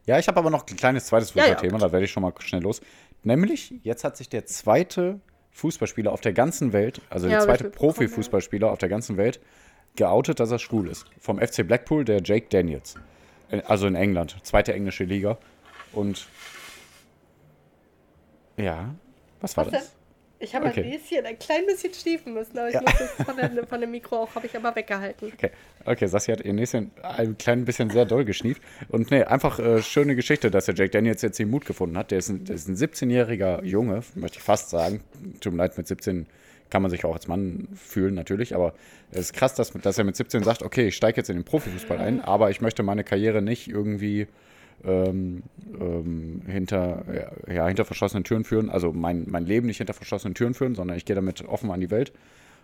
[0.05, 2.61] Ja, ich habe aber noch ein kleines zweites Fußballthema, da werde ich schon mal schnell
[2.61, 2.81] los.
[3.23, 5.21] Nämlich, jetzt hat sich der zweite
[5.53, 9.39] Fußballspieler auf der ganzen Welt, also der zweite Profifußballspieler auf der ganzen Welt,
[9.95, 11.05] geoutet, dass er schwul ist.
[11.19, 12.95] Vom FC Blackpool, der Jake Daniels.
[13.49, 15.37] Äh, also in England, zweite englische Liga.
[15.91, 16.27] Und
[18.57, 18.93] ja,
[19.41, 19.95] was war was das?
[20.43, 20.83] Ich habe okay.
[20.83, 22.81] ein bisschen, ein klein bisschen schniefen müssen, aber ich ja.
[22.81, 25.31] muss das von, der, von dem Mikro auch, habe ich aber weggehalten.
[25.33, 25.51] Okay,
[25.85, 28.61] okay Sassi hat ihr Näschen ein klein bisschen sehr doll geschnieft.
[28.89, 32.11] Und nee, einfach äh, schöne Geschichte, dass der Jake Daniels jetzt den Mut gefunden hat.
[32.11, 35.01] Der ist ein, der ist ein 17-jähriger Junge, möchte ich fast sagen.
[35.39, 36.25] Tut mir leid, mit 17
[36.73, 38.73] kann man sich auch als Mann fühlen, natürlich, aber
[39.11, 41.45] es ist krass, dass, dass er mit 17 sagt, okay, ich steige jetzt in den
[41.45, 44.25] Profifußball ein, aber ich möchte meine Karriere nicht irgendwie
[44.83, 45.43] ähm,
[45.79, 47.03] ähm, hinter,
[47.47, 50.97] ja, hinter verschlossenen Türen führen, also mein, mein Leben nicht hinter verschlossenen Türen führen, sondern
[50.97, 52.11] ich gehe damit offen an die Welt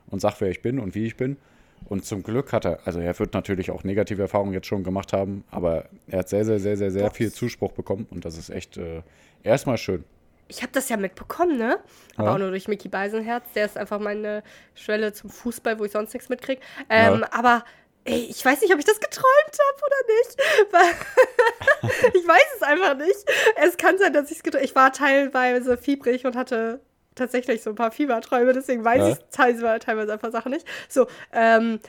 [0.08, 1.38] und sage, wer ich bin und wie ich bin.
[1.86, 5.14] Und zum Glück hat er, also er wird natürlich auch negative Erfahrungen jetzt schon gemacht
[5.14, 8.50] haben, aber er hat sehr, sehr, sehr, sehr, sehr viel Zuspruch bekommen und das ist
[8.50, 9.04] echt äh,
[9.44, 10.04] erstmal schön
[10.50, 11.80] ich habe das ja mitbekommen, ne?
[12.16, 12.34] Aber ja.
[12.34, 13.46] auch nur durch Mickey Beisenherz.
[13.56, 16.60] Der ist einfach meine Schwelle zum Fußball, wo ich sonst nichts mitkriege.
[16.90, 17.30] Ähm, ja.
[17.32, 17.64] Aber
[18.04, 22.14] ey, ich weiß nicht, ob ich das geträumt habe oder nicht.
[22.16, 23.32] ich weiß es einfach nicht.
[23.64, 26.82] Es kann sein, dass ich es geträumt Ich war teilweise fiebrig und hatte
[27.14, 28.54] tatsächlich so ein paar Fieberträume.
[28.54, 29.10] Deswegen weiß ja.
[29.10, 30.66] ich teilweise, teilweise einfach Sachen nicht.
[30.88, 31.80] So, ähm,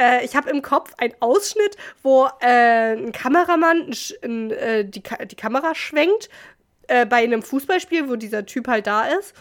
[0.00, 3.92] äh, ich habe im Kopf einen Ausschnitt, wo äh, ein Kameramann
[4.22, 6.28] äh, die, die Kamera schwenkt
[6.90, 9.34] äh, bei einem Fußballspiel, wo dieser Typ halt da ist.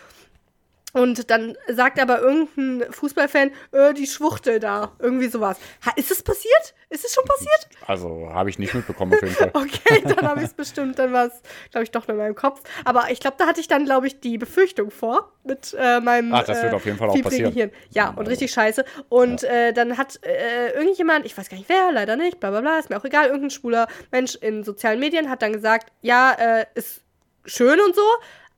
[0.92, 5.60] Und dann sagt aber irgendein Fußballfan, äh, die Schwuchtel da, irgendwie sowas.
[5.86, 6.74] Ha, ist es passiert?
[6.90, 7.70] Ist es schon passiert?
[7.86, 9.52] Also habe ich nicht mitbekommen auf jeden Fall.
[9.54, 12.36] okay, dann habe ich es bestimmt, dann war es, glaube ich, doch nur in meinem
[12.36, 12.64] Kopf.
[12.86, 16.34] Aber ich glaube, da hatte ich dann, glaube ich, die Befürchtung vor mit äh, meinem
[16.34, 17.54] Ach, das wird auf jeden Fall auch passieren.
[17.54, 17.72] Hirn.
[17.92, 18.84] Ja, und richtig scheiße.
[19.10, 19.50] Und ja.
[19.50, 22.80] äh, dann hat äh, irgendjemand, ich weiß gar nicht wer, leider nicht, bla bla bla,
[22.80, 26.66] ist mir auch egal, irgendein schwuler Mensch in sozialen Medien hat dann gesagt, ja, äh,
[26.74, 27.04] ist
[27.50, 28.02] schön und so,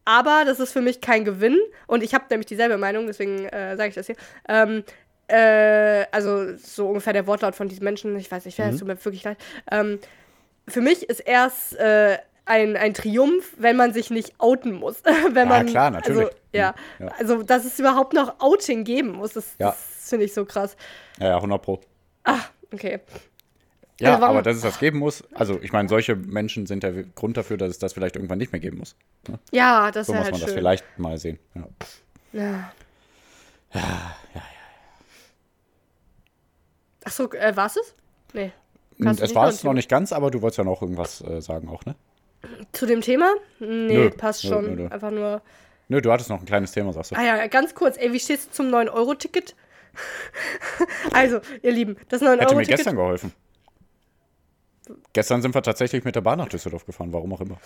[0.06, 1.60] aber das ist für mich kein Gewinn.
[1.88, 4.16] Und ich habe nämlich dieselbe Meinung, deswegen äh, sage ich das hier.
[4.48, 4.84] Ähm,
[5.28, 8.74] äh, also so ungefähr der Wortlaut von diesen Menschen, ich weiß nicht, wer, mhm.
[8.74, 9.38] es tut mir wirklich leid.
[9.72, 10.00] Ähm,
[10.68, 15.04] für mich ist erst äh, ein, ein Triumph, wenn man sich nicht outen muss.
[15.04, 16.26] wenn ja, man, klar, natürlich.
[16.26, 19.70] Also, ja, ja, also dass es überhaupt noch Outing geben muss, das, ja.
[19.70, 20.76] das finde ich so krass.
[21.20, 21.80] Ja, ja, 100 Pro.
[22.24, 22.40] Ah,
[22.74, 23.00] okay.
[24.02, 26.92] Ja, Also aber dass es das geben muss, also ich meine, solche Menschen sind der
[27.04, 28.96] Grund dafür, dass es das vielleicht irgendwann nicht mehr geben muss.
[29.52, 30.48] Ja, das So muss halt man schön.
[30.48, 31.40] das vielleicht mal sehen.
[31.54, 31.68] Ja.
[32.34, 32.72] Ja.
[37.04, 37.96] Ach so, äh, war's es?
[38.34, 38.52] Nee.
[39.02, 41.42] Kannst du Es war es noch nicht ganz, aber du wolltest ja noch irgendwas äh,
[41.42, 41.96] sagen auch, ne?
[42.72, 43.34] Zu dem Thema?
[43.60, 44.66] Nee, Nö, passt schon.
[44.66, 44.88] nö, nö.
[44.88, 45.42] Einfach nur.
[45.90, 47.16] Nö, du hattest noch ein kleines Thema, sagst du.
[47.16, 47.98] Ah ja, ganz kurz.
[47.98, 49.56] Ey, wie stehst du zum 9-Euro-Ticket?
[51.14, 52.78] also, ihr Lieben, das Hätte mir 9-Euro-Ticket.
[52.78, 53.34] gestern geholfen.
[55.14, 57.60] Gestern sind wir tatsächlich mit der Bahn nach Düsseldorf gefahren, warum auch immer.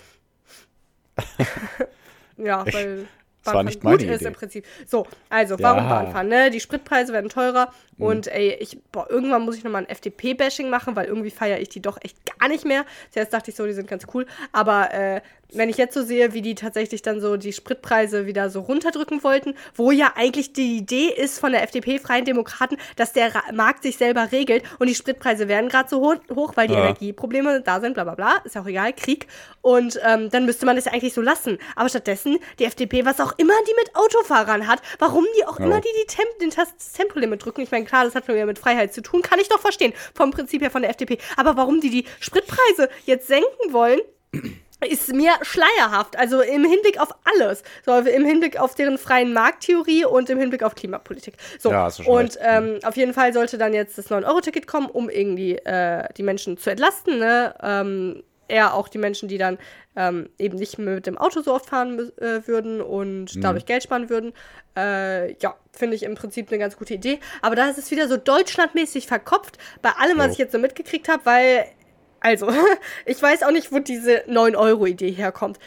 [2.37, 3.07] Ja, weil
[3.47, 4.27] es war Bahnfahren nicht gut meine ist Idee.
[4.27, 4.65] im Prinzip.
[4.87, 5.83] So, also, warum Ja.
[5.83, 5.89] Mhm.
[5.89, 6.27] Bahnfahren?
[6.27, 6.49] Ne?
[6.51, 10.95] Die Spritpreise werden teurer und ey, ich, boah, irgendwann muss ich nochmal ein FDP-Bashing machen,
[10.95, 12.85] weil irgendwie feiere ich die doch echt gar nicht mehr.
[13.11, 15.21] Zuerst dachte ich so, die sind ganz cool, aber äh,
[15.53, 19.23] wenn ich jetzt so sehe, wie die tatsächlich dann so die Spritpreise wieder so runterdrücken
[19.23, 23.83] wollten, wo ja eigentlich die Idee ist von der FDP, Freien Demokraten, dass der Markt
[23.83, 26.81] sich selber regelt und die Spritpreise werden gerade so ho hoch, weil die Ja.
[26.81, 29.27] Energieprobleme da sind, bla bla bla, ist ja auch egal, Krieg.
[29.61, 31.57] Und ähm, dann müsste man das ja eigentlich so lassen.
[31.75, 35.65] Aber stattdessen, die FDP, was auch immer die mit Autofahrern hat, warum die auch Ja.
[35.65, 38.45] immer die, die Temp den das Tempolimit drücken, ich meine, klar, das hat nur ja
[38.45, 41.17] mit Freiheit zu tun, kann ich doch verstehen, vom Prinzip her von der FDP.
[41.37, 43.99] Aber warum die die Spritpreise jetzt senken wollen,
[44.87, 46.17] ist mir schleierhaft.
[46.17, 47.63] Also im Hinblick auf alles.
[47.85, 51.35] So, im Hinblick auf deren freien Markttheorie und im Hinblick auf Klimapolitik.
[51.59, 55.09] So, Ja, schon und ähm, auf jeden Fall sollte dann jetzt das 9-Euro-Ticket kommen, um
[55.09, 57.19] irgendwie äh, die Menschen zu entlasten.
[57.19, 57.55] Ne?
[57.63, 59.57] Ähm, eher auch die Menschen, die dann
[59.95, 63.83] ähm, eben nicht mehr mit dem Auto so oft fahren äh, würden und dadurch Geld
[63.83, 64.33] sparen würden.
[64.77, 67.19] Äh, ja, finde ich im Prinzip eine ganz gute Idee.
[67.41, 70.31] Aber da ist es wieder so deutschlandmäßig verkopft bei allem, was Jo.
[70.33, 71.65] ich jetzt so mitgekriegt habe, weil,
[72.19, 72.49] also,
[73.05, 75.59] ich weiß auch nicht, wo diese 9-Euro-Idee herkommt.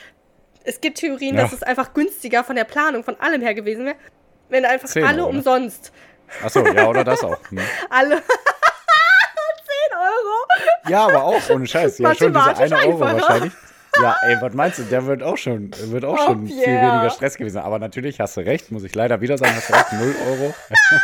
[0.64, 1.42] Es gibt Theorien, Ja.
[1.42, 3.96] dass es einfach günstiger von der Planung, von allem her gewesen wäre,
[4.50, 5.26] wenn einfach 10 alle ne?
[5.26, 5.92] umsonst,
[6.42, 7.38] Achso, ja, oder das auch.
[7.50, 7.62] Ne?
[7.90, 8.24] alle 10
[9.92, 10.90] Euro.
[10.90, 11.98] Ja, aber auch ohne Scheiß.
[11.98, 13.20] Ja, schon diese Mathematisch eine Euro einfacher.
[13.28, 13.52] wahrscheinlich.
[14.02, 14.82] Ja, ey, was meinst du?
[14.84, 16.92] Der wird auch schon, wird auch Oh, schon viel yeah.
[16.94, 17.58] weniger Stress gewesen.
[17.58, 20.54] Aber natürlich hast du recht, muss ich leider wieder sagen, hast du recht, 0 Euro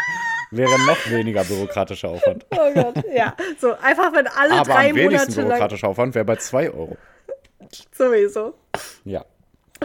[0.50, 2.46] wäre noch weniger bürokratischer Aufwand.
[2.50, 3.34] Oh Gott, ja.
[3.58, 5.48] So, einfach wenn alle Aber drei am wenigsten Monate lang.
[5.48, 6.96] bürokratischer Aufwand wäre bei 2 Euro.
[7.92, 8.54] Sowieso.
[9.04, 9.24] Ja.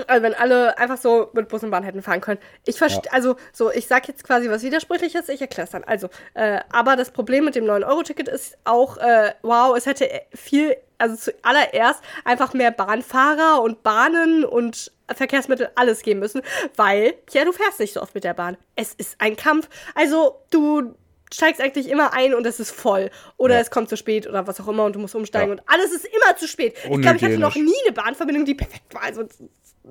[0.08, 2.40] Also wenn alle einfach so mit Bus und Bahn hätten fahren können.
[2.66, 3.12] Ich verstehe, Ja.
[3.12, 5.84] also so, ich sag jetzt quasi was Widersprüchliches, ich erkläre es dann.
[5.84, 10.78] Also, äh, aber das Problem mit dem 9-Euro-Ticket ist auch, äh, wow, es hätte viel,
[11.00, 16.44] also zuallererst einfach mehr Bahnfahrer und Bahnen und Verkehrsmittel alles geben müssen,
[16.76, 18.58] weil, ja, du fährst nicht so oft mit der Bahn.
[18.76, 19.68] Es ist ein Kampf.
[19.96, 20.96] Also, du
[21.34, 23.10] steigst eigentlich immer ein und es ist voll.
[23.38, 23.62] Oder Ja.
[23.62, 25.54] es kommt zu spät oder was auch immer und du musst umsteigen Ja.
[25.54, 26.76] und alles ist immer zu spät.
[26.78, 29.02] Ich glaube, ich hatte noch nie eine Bahnverbindung, die perfekt war.
[29.04, 29.24] Also,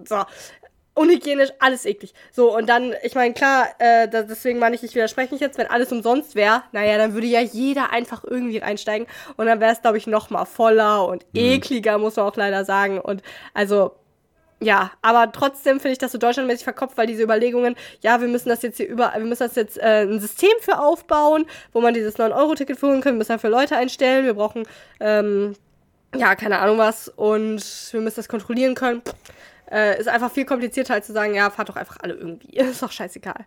[0.06, 0.24] so.
[0.94, 2.12] Unhygienisch, alles eklig.
[2.32, 5.56] So, und dann, ich meine, klar, äh, da, deswegen meine ich, ich widerspreche nicht jetzt,
[5.56, 9.06] wenn alles umsonst wäre, naja, dann würde ja jeder einfach irgendwie reinsteigen
[9.36, 11.40] und dann wäre es, glaube ich, noch mal voller und Mhm.
[11.40, 13.00] ekliger, muss man auch leider sagen.
[13.00, 13.22] Und
[13.54, 13.92] also,
[14.60, 18.48] ja, aber trotzdem finde ich das so deutschlandmäßig verkopft, weil diese Überlegungen, ja, wir müssen
[18.48, 21.94] das jetzt hier über, wir müssen das jetzt äh, ein System für aufbauen, wo man
[21.94, 24.64] dieses 9-Euro-Ticket führen kann, wir müssen dafür Leute einstellen, wir brauchen,
[24.98, 25.54] ähm,
[26.16, 29.00] ja, keine Ahnung was und wir müssen das kontrollieren können.
[29.70, 32.48] Äh, ist einfach viel komplizierter als zu sagen, ja, fahrt doch einfach alle irgendwie.
[32.56, 33.44] Ist doch scheißegal.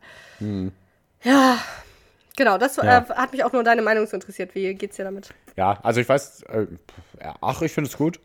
[1.23, 1.57] Ja,
[2.35, 2.99] genau, das Ja.
[2.99, 4.53] Äh, hat mich auch nur deine Meinung so interessiert.
[4.53, 5.33] Wie geht's dir damit?
[5.57, 6.67] Ja, also ich weiß, äh,
[7.41, 8.19] ach, ich finde es gut.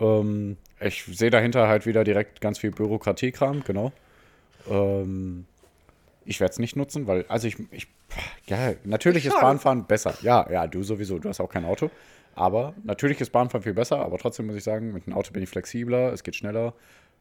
[0.00, 3.92] Ähm, ich sehe dahinter halt wieder direkt ganz viel Bürokratiekram, genau.
[4.68, 5.46] Ähm,
[6.24, 7.86] ich werde es nicht nutzen, weil, also ich, ich
[8.46, 9.40] ja, natürlich Ich ist.
[9.40, 10.14] Bahnfahren besser.
[10.22, 11.90] Ja, ja, du sowieso, du hast auch kein Auto.
[12.34, 15.42] Aber natürlich ist Bahnfahren viel besser, aber trotzdem muss ich sagen, mit einem Auto bin
[15.42, 16.74] ich flexibler, es geht schneller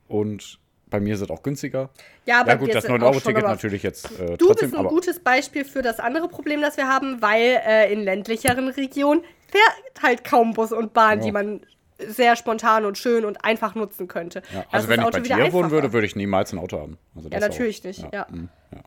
[0.07, 1.89] und bei mir ist es auch günstiger.
[2.25, 4.79] Ja, aber Ja gut, das auch schon 9-Euro-Ticket aber- natürlich jetzt äh, Du trotzdem, bist
[4.81, 9.23] ein gutes Beispiel für das andere Problem, das wir haben, weil äh, in ländlicheren Regionen
[9.49, 11.25] fährt halt kaum Bus und Bahn, Ja.
[11.25, 11.61] die man
[11.97, 14.41] sehr spontan und schön und einfach nutzen könnte.
[14.53, 16.97] ja, also wenn ich Auto bei dir wohnen würde, würde ich niemals ein Auto haben.
[17.15, 17.85] Also Ja, natürlich auch.
[17.85, 18.27] nicht, ja.
[18.71, 18.83] ja.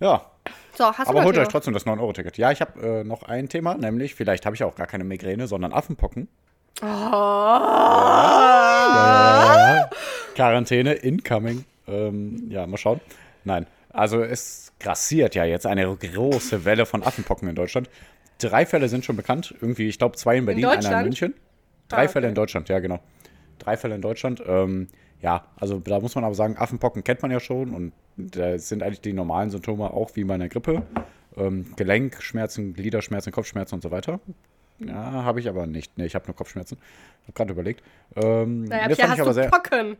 [0.00, 0.26] ja.
[0.76, 2.38] So, Aber holt euch trotzdem das 9-Euro-Ticket.
[2.38, 5.46] Ja, ich habe äh, noch ein Thema, nämlich, vielleicht habe ich auch gar keine Migräne,
[5.46, 6.28] sondern Affenpocken.
[6.82, 6.86] Oh.
[8.94, 9.88] Ja.
[10.34, 11.64] Quarantäne incoming.
[11.86, 13.00] Ähm, ja, mal schauen.
[13.44, 17.88] Nein, also es grassiert ja jetzt eine große Welle von Affenpocken in Deutschland.
[18.38, 19.54] Drei Fälle sind schon bekannt.
[19.60, 21.04] Irgendwie, ich glaube, zwei in Berlin, einer in?
[21.04, 21.34] München.
[21.88, 22.30] Drei Ah, Fälle okay.
[22.30, 22.98] in Deutschland, ja, genau.
[23.58, 24.42] Drei Fälle in Deutschland.
[24.46, 24.88] Ähm,
[25.20, 28.82] ja, also da muss man aber sagen, Affenpocken kennt man ja schon und da sind
[28.82, 30.82] eigentlich die normalen Symptome auch wie bei einer Grippe.
[31.36, 34.18] Ähm, Gelenkschmerzen, Gliederschmerzen, Kopfschmerzen und so weiter.
[34.86, 35.96] Ja, habe ich aber nicht.
[35.98, 36.78] Nee, ich habe nur Kopfschmerzen.
[37.24, 37.82] Habe gerade überlegt.
[38.16, 39.48] Ähm, Naja, fand hast ich aber du sehr.
[39.50, 39.96] Pocken?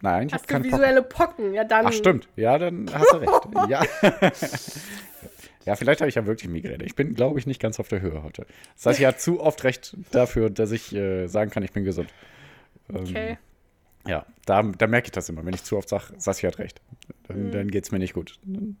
[0.00, 0.72] Nein, ich habe Hast du keinen Pocken.
[0.78, 1.54] visuelle Pocken?
[1.54, 1.86] Ja, dann.
[1.86, 2.28] Ach, stimmt.
[2.36, 3.30] Ja, dann hast du recht.
[3.68, 3.82] ja.
[5.66, 6.84] Ja, vielleicht habe ich ja wirklich Migräne.
[6.84, 8.44] Ich bin, glaube ich, nicht ganz auf der Höhe heute.
[8.76, 11.84] Das heißt, ich habe zu oft recht dafür, dass ich äh, sagen kann, ich bin
[11.84, 12.10] gesund.
[12.90, 13.38] Ähm, Okay.
[14.06, 15.46] Ja, da, da merke ich das immer.
[15.46, 16.82] Wenn ich zu oft sage, Sassi hat recht,
[17.28, 18.38] dann, dann geht es mir nicht gut.
[18.44, 18.76] Dann,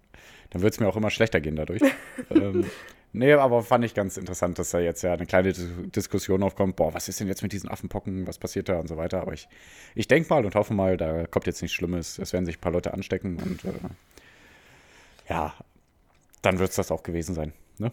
[0.50, 1.80] dann wird es mir auch immer schlechter gehen dadurch.
[2.30, 2.66] ähm,
[3.14, 6.76] nee, aber fand ich ganz interessant, dass da jetzt ja eine kleine Dis Diskussion aufkommt.
[6.76, 8.26] Boah, was ist denn jetzt mit diesen Affenpocken?
[8.26, 9.22] Was passiert da und so weiter?
[9.22, 9.48] Aber ich,
[9.94, 12.18] ich denke mal und hoffe mal, da kommt jetzt nichts Schlimmes.
[12.18, 13.72] Es werden sich ein paar Leute anstecken und äh,
[15.28, 15.54] ja,
[16.42, 17.54] dann wird es das auch gewesen sein.
[17.78, 17.90] Ne?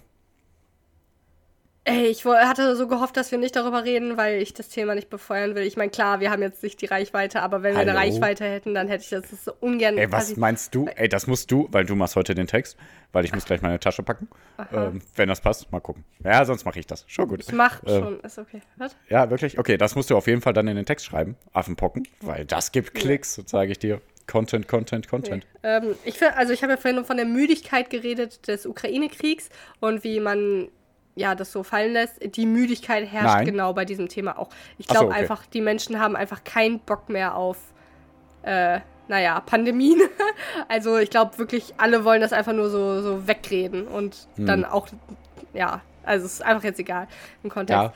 [1.84, 5.10] Ey, ich hatte so gehofft, dass wir nicht darüber reden, weil ich das Thema nicht
[5.10, 5.64] befeuern will.
[5.64, 8.02] Ich meine, klar, wir haben jetzt nicht die Reichweite, aber wenn wir eine Hallo?
[8.02, 9.98] Reichweite hätten, dann hätte ich das so ungern.
[9.98, 10.86] Ey, was meinst du?
[10.96, 12.78] Ey, das musst du, weil du machst heute den Text,
[13.14, 14.28] weil ich muss gleich meine Tasche packen.
[14.72, 16.04] Ähm, wenn das passt, mal gucken.
[16.24, 17.04] Ja, sonst mache ich das.
[17.08, 17.40] Schon gut.
[17.42, 18.62] Ich mach Äh, schon, ist okay.
[18.78, 18.96] Was?
[19.10, 19.58] Ja, wirklich?
[19.58, 21.36] Okay, das musst du auf jeden Fall dann in den Text schreiben.
[21.52, 24.02] Affenpocken, weil das gibt Klicks, sage ich dir.
[24.28, 25.48] Content, Content, Content.
[25.64, 30.04] Ähm, ich find, also ich habe ja vorhin von der Müdigkeit geredet des Ukraine-Kriegs und
[30.04, 30.70] wie man
[31.16, 32.36] ja das so fallen lässt.
[32.36, 33.46] Die Müdigkeit herrscht Nein.
[33.46, 34.50] genau bei diesem Thema auch.
[34.78, 35.22] Ich Ach so, glaube okay.
[35.22, 37.58] einfach, die Menschen haben einfach keinen Bock mehr auf,
[38.44, 40.00] äh, naja, Pandemien.
[40.70, 44.46] also ich glaube wirklich, alle wollen das einfach nur so, so wegreden und Hm.
[44.46, 44.88] dann auch,
[45.54, 47.08] ja, also es ist einfach jetzt egal
[47.44, 47.82] im Kontext.
[47.82, 47.94] Ja.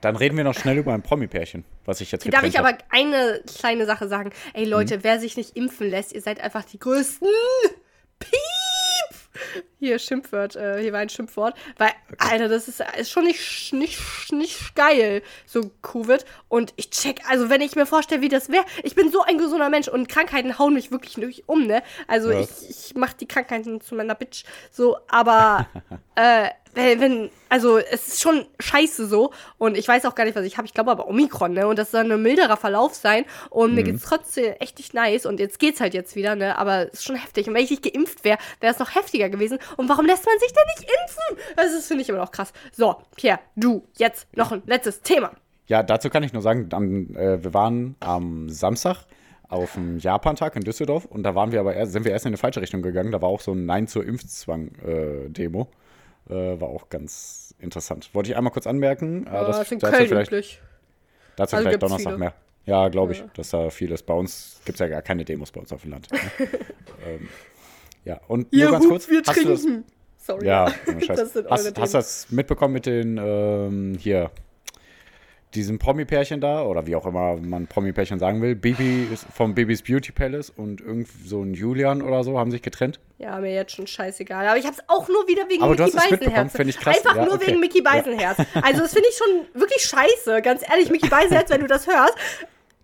[0.00, 2.96] Dann reden wir noch schnell über ein Promi-Pärchen, was ich jetzt Darf ich getrennt aber
[2.98, 4.30] eine kleine Sache sagen?
[4.54, 5.04] Ey Leute, Mhm.
[5.04, 7.28] wer sich nicht impfen lässt, ihr seid einfach die größten.
[8.18, 9.60] Piep!
[9.80, 11.54] Hier Schimpfwort, äh, hier war ein Schimpfwort.
[11.78, 13.98] Weil, Alter, das ist, ist schon nicht, nicht,
[14.30, 16.24] nicht geil, so Covid.
[16.48, 19.38] Und ich check, also wenn ich mir vorstelle, wie das wäre, ich bin so ein
[19.38, 21.82] gesunder Mensch und Krankheiten hauen mich wirklich nicht um, ne?
[22.06, 22.40] Also Ja.
[22.40, 24.44] ich, ich mach die Krankheiten zu meiner Bitch.
[24.70, 25.66] So, aber
[26.14, 30.36] äh, wenn, wenn, also es ist schon scheiße so und ich weiß auch gar nicht,
[30.36, 30.66] was ich habe.
[30.68, 31.66] Ich glaube aber Omikron, ne?
[31.66, 33.74] Und das soll ein milderer Verlauf sein und Mhm.
[33.74, 36.56] mir geht's trotzdem echt nicht nice und jetzt geht's halt jetzt wieder, ne?
[36.58, 37.48] Aber es ist schon heftig.
[37.48, 39.58] Und wenn ich nicht geimpft wäre, wäre es noch heftiger gewesen.
[39.76, 41.54] Und warum lässt man sich denn nicht impfen?
[41.56, 42.52] Das ist, finde ich, immer noch krass.
[42.72, 45.32] So, Pierre, du, jetzt noch ein letztes Thema.
[45.66, 49.04] Ja, dazu kann ich nur sagen, am, äh, wir waren am Samstag
[49.48, 52.30] auf dem Japan-Tag in Düsseldorf und da waren wir aber erst, sind wir erst in
[52.30, 53.10] eine falsche Richtung gegangen.
[53.12, 55.68] Da war auch so ein Nein zur Impfzwang-Demo.
[56.28, 58.10] Äh, war auch ganz interessant.
[58.14, 59.26] Wollte ich einmal kurz anmerken.
[59.26, 60.60] äh, Oh, das, das ist in Köln vielleicht, üblich.
[61.36, 62.18] dazu Also vielleicht Donnerstag viele.
[62.18, 62.34] mehr.
[62.66, 64.04] Ja, glaube ich, dass da viel ist.
[64.04, 66.12] Bei uns gibt es ja gar keine Demos bei uns auf dem Land.
[66.12, 66.18] Ne?
[67.06, 67.28] ähm,
[68.04, 69.08] ja, und nur ganz kurz.
[69.08, 69.84] wir hast du das, trinken.
[70.18, 70.46] Sorry.
[70.46, 70.66] ja,
[71.08, 71.74] das sind eure hast, hast Themen.
[71.74, 74.30] du das mitbekommen mit den, ähm, hier,
[75.54, 79.82] diesem Promi-Pärchen da, oder wie auch immer man Promi-Pärchen sagen will, Bibi ist vom Bibis
[79.82, 83.00] Beauty Palace und irgend so ein Julian oder so haben sich getrennt.
[83.18, 84.46] Ja, mir jetzt schon scheißegal.
[84.46, 86.52] Aber ich hab's auch nur wieder wegen Aber Mickey hast Beisenherz.
[86.52, 86.96] finde ich krass.
[86.98, 87.48] Einfach Ja, nur okay.
[87.48, 88.38] wegen Mickey Beisenherz.
[88.62, 90.40] Also das finde ich schon wirklich scheiße.
[90.40, 92.14] Ganz ehrlich, Mickey Beisenherz, wenn du das hörst.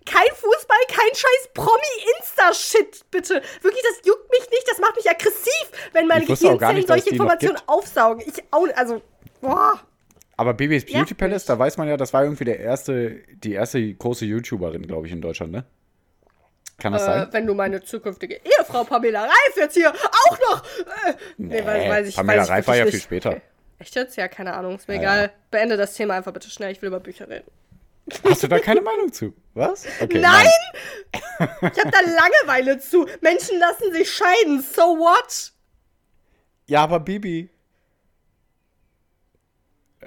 [0.07, 3.43] Kein Fußball, kein scheiß Promi-Insta-Shit, bitte.
[3.61, 4.65] Wirklich, das juckt mich nicht.
[4.71, 8.23] Das macht mich aggressiv, wenn meine Ich Gehirnzellen nicht, solche Informationen aufsaugen.
[8.27, 9.03] Ich auch, also,
[9.41, 9.81] boah.
[10.39, 13.95] Aber Ja, Beauty Palace, da weiß man ja, das war irgendwie der erste, die erste
[13.95, 15.65] große YouTuberin, glaube ich, in Deutschland, ne?
[16.79, 17.29] Kann das Äh, sein?
[17.33, 20.63] wenn du meine zukünftige Ehefrau Pamela Reif jetzt hier auch noch.
[21.09, 22.93] Äh, nee, weiß, weiß ich, Pamela weiß ich Reif war wirklich ja nicht.
[22.95, 23.31] viel später.
[23.31, 23.43] Okay.
[23.79, 24.17] Echt jetzt?
[24.17, 24.77] Ja, keine Ahnung.
[24.77, 25.23] Ist mir Ja, egal.
[25.23, 25.31] ja.
[25.51, 26.71] Beende das Thema einfach bitte schnell.
[26.73, 27.51] Ich will über Bücher reden.
[28.25, 29.35] Hast du da keine Meinung zu?
[29.55, 29.85] Was?
[30.01, 30.47] Okay, Nein!
[31.41, 33.07] Ich habe da Langeweile zu.
[33.21, 34.63] Menschen lassen sich scheiden.
[34.63, 35.53] So what?
[36.67, 37.51] Ja, aber Bibi.
[40.01, 40.07] Äh,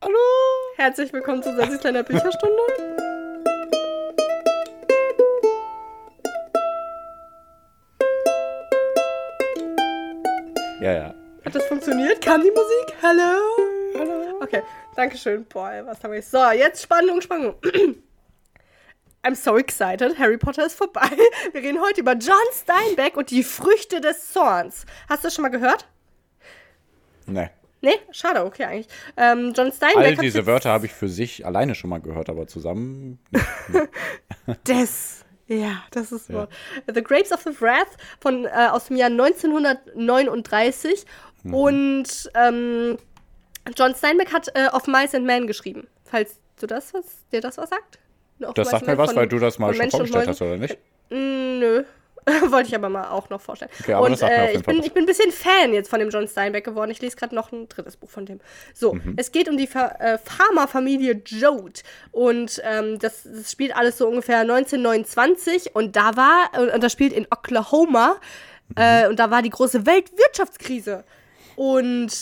[0.00, 0.18] Hallo?
[0.76, 2.56] Herzlich willkommen zu Sassis kleiner Bücherstunde.
[10.80, 11.14] Ja, ja.
[11.44, 12.20] Hat das funktioniert?
[12.24, 12.96] Kam die Musik?
[13.02, 13.71] Hallo?
[14.42, 14.62] Okay,
[14.96, 15.44] danke schön.
[15.44, 16.26] Boah, ey, was habe ich.
[16.26, 17.54] So, jetzt Spannung, Spannung.
[19.24, 20.18] I'm so excited.
[20.18, 21.08] Harry Potter ist vorbei.
[21.52, 24.84] Wir reden heute über John Steinbeck und die Früchte des Zorns.
[25.08, 25.86] Hast du das schon mal gehört?
[27.26, 27.50] Ne.
[27.82, 28.00] Nee?
[28.10, 28.88] Schade, okay eigentlich.
[29.16, 32.48] Ähm, John Steinbeck All diese Wörter habe ich für sich alleine schon mal gehört, aber
[32.48, 33.20] zusammen.
[34.66, 35.24] Des.
[35.48, 36.36] Ja, das ist Ja.
[36.36, 36.52] Wort.
[36.86, 41.04] The Grapes of the Wrath von, äh, aus dem Jahr 1939.
[41.42, 41.54] Mhm.
[41.54, 42.96] Und ähm,
[43.76, 45.86] John Steinbeck hat äh, Of Mice and Men geschrieben.
[46.04, 47.98] Falls du das was, dir das was sagt?
[48.42, 50.42] Of Das Mice sagt mir was, von- weil du das mal schon Menschen vorgestellt hast,
[50.42, 50.78] oder nicht?
[51.10, 51.84] Mm, Nö.
[52.50, 53.70] Wollte ich aber mal auch noch vorstellen.
[53.80, 55.98] Okay, aber und das sagt äh, ich, bin, ich bin ein bisschen Fan jetzt von
[55.98, 56.92] dem John Steinbeck geworden.
[56.92, 58.38] Ich lese gerade noch ein drittes Buch von dem.
[58.74, 59.14] So, Mhm.
[59.16, 61.80] es geht um die Fa äh, Farmerfamilie Jode.
[62.12, 65.74] Und ähm, das, das spielt alles so ungefähr 1929.
[65.74, 68.20] Und da war, und, und das spielt in Oklahoma.
[68.68, 68.74] Mhm.
[68.76, 71.02] Äh, und da war die große Weltwirtschaftskrise.
[71.56, 72.12] Und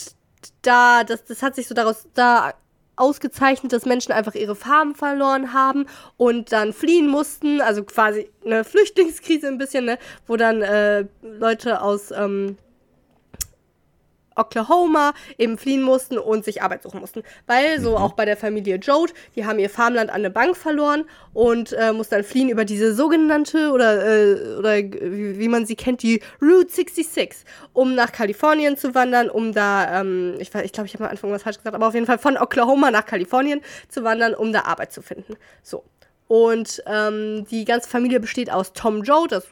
[0.63, 2.55] da, das, das hat sich so daraus da
[2.97, 5.87] ausgezeichnet, dass Menschen einfach ihre Farben verloren haben
[6.17, 11.81] und dann fliehen mussten, also quasi eine Flüchtlingskrise ein bisschen, ne, wo dann äh, Leute
[11.81, 12.59] aus ähm,
[14.41, 17.23] Oklahoma eben fliehen mussten und sich Arbeit suchen mussten.
[17.47, 21.05] Weil so auch bei der Familie Jode, die haben ihr Farmland an eine Bank verloren
[21.33, 25.77] und äh, mussten dann fliehen über diese sogenannte oder, äh, oder wie, wie man sie
[25.77, 30.87] kennt, die Route 66, um nach Kalifornien zu wandern, um da, ähm, ich, ich glaube,
[30.87, 33.61] ich habe am Anfang was falsch gesagt, aber auf jeden Fall von Oklahoma nach Kalifornien
[33.89, 35.37] zu wandern, um da Arbeit zu finden.
[35.63, 35.85] So.
[36.29, 39.47] Und ähm, die ganze Familie besteht aus Tom Joe, das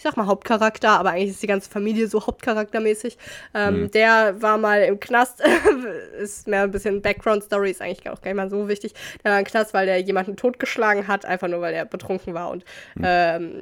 [0.00, 3.18] ich sag mal Hauptcharakter, aber eigentlich ist die ganze Familie so hauptcharaktermäßig.
[3.52, 3.90] Ähm, mhm.
[3.90, 5.42] Der war mal im Knast,
[6.18, 8.94] ist mehr ein bisschen Background-Story, ist eigentlich auch gar nicht mal so wichtig.
[9.22, 12.48] Der war im Knast, weil der jemanden totgeschlagen hat, einfach nur weil er betrunken war.
[12.48, 13.04] Und mhm.
[13.04, 13.52] ähm,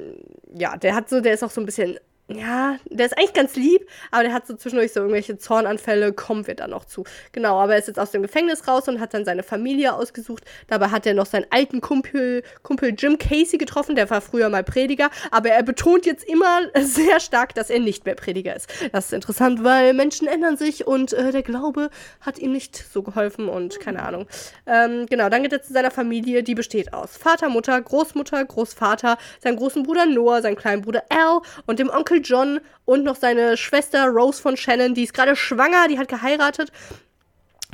[0.53, 1.99] ja, der hat so, der ist auch so ein bisschen
[2.29, 6.45] ja, der ist eigentlich ganz lieb, aber der hat so zwischendurch so irgendwelche Zornanfälle, kommen
[6.45, 7.03] wir dann noch zu.
[7.31, 10.43] Genau, aber er ist jetzt aus dem Gefängnis raus und hat dann seine Familie ausgesucht.
[10.67, 14.63] Dabei hat er noch seinen alten Kumpel, Kumpel Jim Casey getroffen, der war früher mal
[14.63, 18.69] Prediger, aber er betont jetzt immer sehr stark, dass er nicht mehr Prediger ist.
[18.91, 21.89] Das ist interessant, weil Menschen ändern sich und äh, der Glaube
[22.21, 24.27] hat ihm nicht so geholfen und keine Ahnung.
[24.67, 29.17] Ähm, genau, dann geht er zu seiner Familie, die besteht aus Vater, Mutter, Großmutter, Großvater,
[29.41, 33.57] seinem großen Bruder Noah, seinem kleinen Bruder Al und dem Onkel John und noch seine
[33.57, 36.71] Schwester Rose von Shannon, die ist gerade schwanger, die hat geheiratet.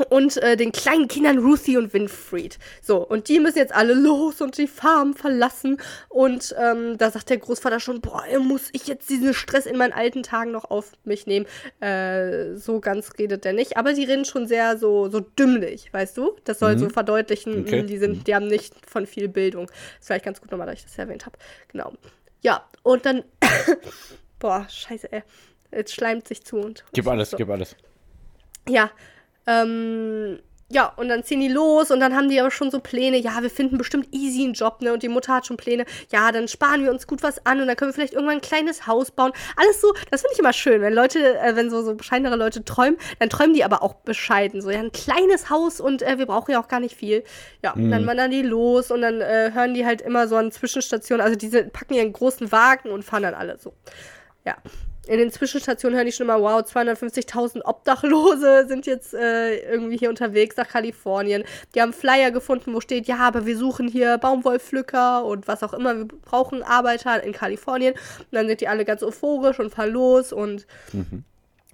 [0.09, 2.59] Und äh, den kleinen Kindern Ruthie und Winfried.
[2.81, 5.77] So, und die müssen jetzt alle los und die Farm verlassen.
[6.09, 9.93] Und ähm, da sagt der Großvater schon, boah, muss ich jetzt diesen Stress in meinen
[9.93, 11.45] alten Tagen noch auf mich nehmen.
[11.79, 13.77] Äh, so ganz redet der nicht.
[13.77, 16.35] Aber die reden schon sehr so, so dümmlich, weißt du?
[16.43, 16.79] Das soll mhm.
[16.79, 17.83] so verdeutlichen, okay.
[17.83, 19.69] die, sind, die haben nicht von viel Bildung.
[19.99, 21.37] ist vielleicht ganz gut nochmal, dass ich das erwähnt habe.
[21.69, 21.93] Genau.
[22.41, 23.23] Ja, und dann
[24.45, 25.23] Boah, scheiße, ey.
[25.71, 26.85] Jetzt schleimt sich zu und.
[26.93, 27.37] Gib alles, so.
[27.37, 27.75] gib alles.
[28.69, 28.91] Ja.
[29.47, 30.37] Ähm,
[30.69, 33.41] ja, und dann ziehen die los und dann haben die aber schon so Pläne, ja,
[33.41, 34.93] wir finden bestimmt easy einen Job, ne?
[34.93, 37.65] Und die Mutter hat schon Pläne, ja, dann sparen wir uns gut was an und
[37.65, 39.31] dann können wir vielleicht irgendwann ein kleines Haus bauen.
[39.55, 42.63] Alles so, das finde ich immer schön, wenn Leute, äh, wenn so, so bescheidenere Leute
[42.63, 44.61] träumen, dann träumen die aber auch bescheiden.
[44.61, 47.23] So, ja, ein kleines Haus und äh, wir brauchen ja auch gar nicht viel.
[47.63, 47.89] Ja, mhm.
[47.89, 51.35] dann wandern die los und dann äh, hören die halt immer so an Zwischenstationen, also
[51.35, 53.73] diese packen ihren großen Wagen und fahren dann alle so.
[54.45, 54.55] Ja.
[55.07, 60.09] In den Zwischenstationen hören die schon immer, wow, 250.000 Obdachlose sind jetzt äh, irgendwie hier
[60.09, 61.43] unterwegs nach Kalifornien.
[61.75, 65.73] Die haben Flyer gefunden, wo steht, ja, aber wir suchen hier Baumwollpflücker und was auch
[65.73, 65.95] immer.
[65.97, 67.93] Wir brauchen Arbeiter in Kalifornien.
[67.93, 71.23] Und dann sind die alle ganz euphorisch und fahren los und mhm.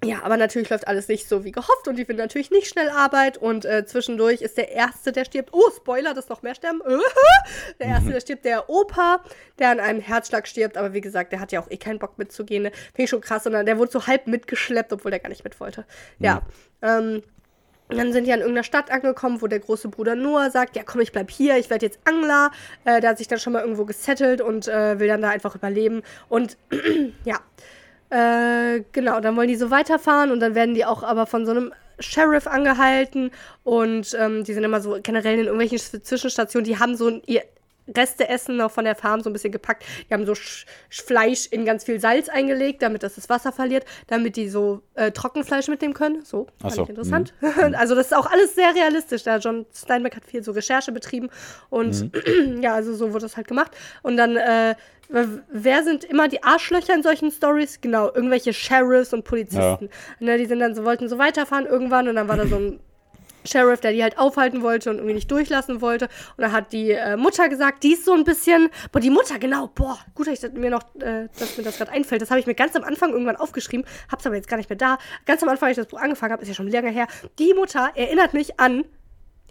[0.04, 2.90] Ja, aber natürlich läuft alles nicht so wie gehofft und die finden natürlich nicht schnell
[2.90, 5.50] Arbeit und äh, zwischendurch ist der Erste, der stirbt.
[5.52, 6.82] Oh, Spoiler, dass noch mehr sterben.
[7.78, 9.22] der Erste, der stirbt, der Opa,
[9.60, 12.18] der an einem Herzschlag stirbt, aber wie gesagt, der hat ja auch eh keinen Bock
[12.18, 12.64] mitzugehen.
[12.64, 12.70] Ne?
[12.70, 15.60] Finde ich schon krass, sondern der wurde so halb mitgeschleppt, obwohl der gar nicht mit
[15.60, 15.84] wollte.
[16.18, 16.42] Ja.
[16.82, 17.22] Ähm,
[17.88, 21.00] dann sind die an irgendeiner Stadt angekommen, wo der große Bruder Noah sagt, ja komm,
[21.00, 22.50] ich bleib hier, ich werde jetzt Angler.
[22.84, 25.54] Äh, der hat sich dann schon mal irgendwo gesettelt und äh, will dann da einfach
[25.54, 26.02] überleben.
[26.28, 26.56] Und
[27.24, 27.40] ja,
[28.12, 31.52] äh, genau, dann wollen die so weiterfahren und dann werden die auch aber von so
[31.52, 33.30] einem Sheriff angehalten
[33.64, 37.42] und ähm, die sind immer so generell in irgendwelchen Zwischenstationen, die haben so ihr
[37.88, 39.84] Reste essen noch von der Farm so ein bisschen gepackt.
[40.08, 43.84] Die haben so Sch Fleisch in ganz viel Salz eingelegt, damit das das Wasser verliert,
[44.06, 46.24] damit die so äh, Trockenfleisch mitnehmen können.
[46.24, 46.82] So, fand so.
[46.82, 47.34] ich interessant.
[47.40, 47.74] Mhm.
[47.74, 49.24] also das ist auch alles sehr realistisch.
[49.24, 51.28] Da John Steinbeck hat viel so Recherche betrieben
[51.70, 52.62] und mhm.
[52.62, 53.72] ja, also so wurde das halt gemacht.
[54.02, 54.74] Und dann äh,
[55.08, 57.80] wer sind immer die Arschlöcher in solchen Stories?
[57.80, 59.88] Genau, irgendwelche Sheriffs und Polizisten.
[60.20, 60.26] Ja.
[60.26, 62.80] Ne, die sind dann so, wollten so weiterfahren irgendwann und dann war da so ein
[63.44, 66.06] Sheriff, der die halt aufhalten wollte und irgendwie nicht durchlassen wollte.
[66.36, 69.38] Und dann hat die äh, Mutter gesagt, die ist so ein bisschen, boah, die Mutter,
[69.38, 72.22] genau, boah, gut, dass ich mir noch, äh, dass mir das gerade einfällt.
[72.22, 74.76] Das habe ich mir ganz am Anfang irgendwann aufgeschrieben, hab's aber jetzt gar nicht mehr
[74.76, 74.98] da.
[75.26, 77.06] Ganz am Anfang, als ich das Buch angefangen habe, ist ja schon länger her.
[77.38, 78.84] Die Mutter erinnert mich an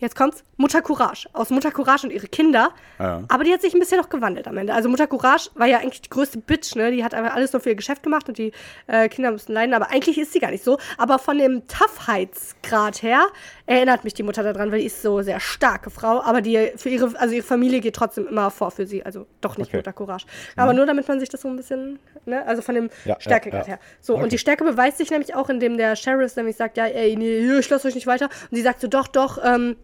[0.02, 1.28] jetzt kommt's, Mutter Courage.
[1.34, 2.72] Aus Mutter Courage und ihre Kinder.
[2.99, 3.24] Ja.
[3.30, 4.74] Aber die hat sich ein bisschen noch gewandelt am Ende.
[4.74, 6.91] Also Mutter Courage war ja eigentlich die größte Bitch, ne?
[6.91, 8.52] Die hat einfach alles nur für ihr Geschäft gemacht und die
[8.88, 9.74] äh, Kinder mussten leiden.
[9.74, 10.78] Aber eigentlich ist sie gar nicht so.
[10.97, 13.26] Aber von dem Toughheitsgrad her
[13.66, 16.22] erinnert mich die Mutter daran, weil die ist so eine sehr starke Frau.
[16.22, 19.06] Aber die für ihre, also ihre Familie geht trotzdem immer vor für sie.
[19.06, 19.78] Also doch nicht okay.
[19.78, 20.26] Mutter Courage.
[20.58, 20.78] Aber mhm.
[20.78, 22.45] nur damit man sich das so ein bisschen, ne?
[22.45, 23.80] Also von dem ja, Stärkegrad ja, her.
[24.02, 24.24] So, okay.
[24.24, 27.60] und die Stärke beweist sich nämlich auch, indem der Sheriff nämlich sagt, ja, ey, nee,
[27.60, 28.26] ich lasse euch nicht weiter.
[28.49, 29.76] Und sie sagt so, doch, doch, ähm,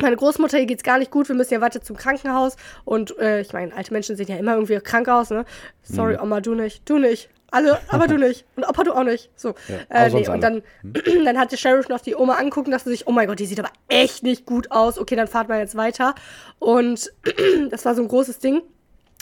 [0.00, 2.56] meine Großmutter, ihr geht's gar nicht gut, wir müssen ja weiter zum Krankenhaus.
[2.84, 5.44] Und äh, ich meine, alte Menschen sehen ja immer irgendwie krank aus, ne?
[5.82, 6.22] Sorry, mhm.
[6.22, 7.28] Oma, du nicht, du nicht.
[7.50, 8.44] Alle, aber du nicht.
[8.56, 9.30] Und Opa, du auch nicht.
[9.36, 9.54] So.
[9.68, 11.24] Ja, äh, nee, und dann, mhm.
[11.24, 13.46] dann hat der Sheriff noch die Oma angucken, dass sie sich, oh mein Gott, die
[13.46, 14.98] sieht aber echt nicht gut aus.
[14.98, 16.14] Okay, dann fahrt mal jetzt weiter.
[16.58, 17.12] Und
[17.70, 18.62] das war so ein großes Ding.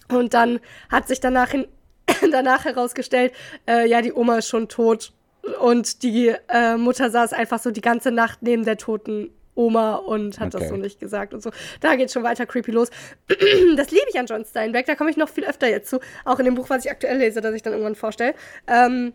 [0.09, 1.67] Und dann hat sich danach, hin,
[2.33, 3.33] danach herausgestellt,
[3.69, 5.13] äh, ja, die Oma ist schon tot.
[5.61, 10.41] Und die äh, Mutter saß einfach so die ganze Nacht neben der toten Oma und
[10.41, 10.65] hat okay.
[10.65, 11.51] das so nicht gesagt und so.
[11.81, 12.91] Da geht schon weiter creepy los.
[13.77, 16.01] das liebe ich an John Steinbeck, da komme ich noch viel öfter jetzt zu.
[16.25, 18.35] Auch in dem Buch, was ich aktuell lese, das ich dann irgendwann vorstelle.
[18.67, 19.13] Ähm,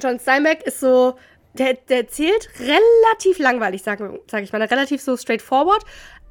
[0.00, 1.14] John Steinbeck ist so
[1.54, 5.84] der, der erzählt relativ langweilig, sage sag ich mal, relativ so straightforward.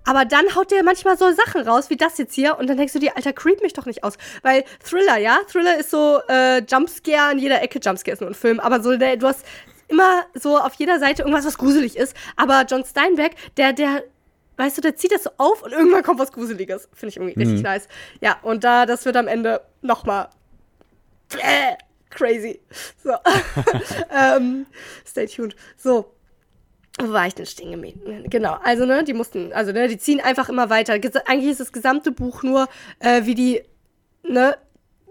[0.05, 2.57] Aber dann haut der manchmal so Sachen raus, wie das jetzt hier.
[2.59, 4.17] Und dann denkst du dir, Alter, creep mich doch nicht aus.
[4.41, 7.79] Weil Thriller, ja, Thriller ist so äh, Jumpscare an jeder Ecke.
[7.81, 8.59] Jumpscare ist nur ein Film.
[8.59, 9.45] Aber so, der, du hast
[9.87, 12.15] immer so auf jeder Seite irgendwas, was gruselig ist.
[12.35, 14.03] Aber John Steinbeck, der, der,
[14.57, 16.89] weißt du, der zieht das so auf und irgendwann kommt was Gruseliges.
[16.93, 17.63] Finde ich irgendwie richtig Mhm.
[17.63, 17.87] nice.
[18.21, 20.29] Ja, und da, das wird am Ende nochmal
[21.39, 21.75] äh,
[22.09, 22.59] crazy.
[23.03, 23.13] So.
[24.15, 24.65] ähm,
[25.05, 25.55] stay tuned.
[25.77, 26.13] So.
[26.99, 28.25] Wo war ich denn stehen geblieben?
[28.29, 30.99] Genau, also ne, die mussten, also ne, die ziehen einfach immer weiter.
[30.99, 32.67] Ges eigentlich ist das gesamte Buch nur,
[32.99, 33.63] äh, wie die,
[34.21, 34.55] ne,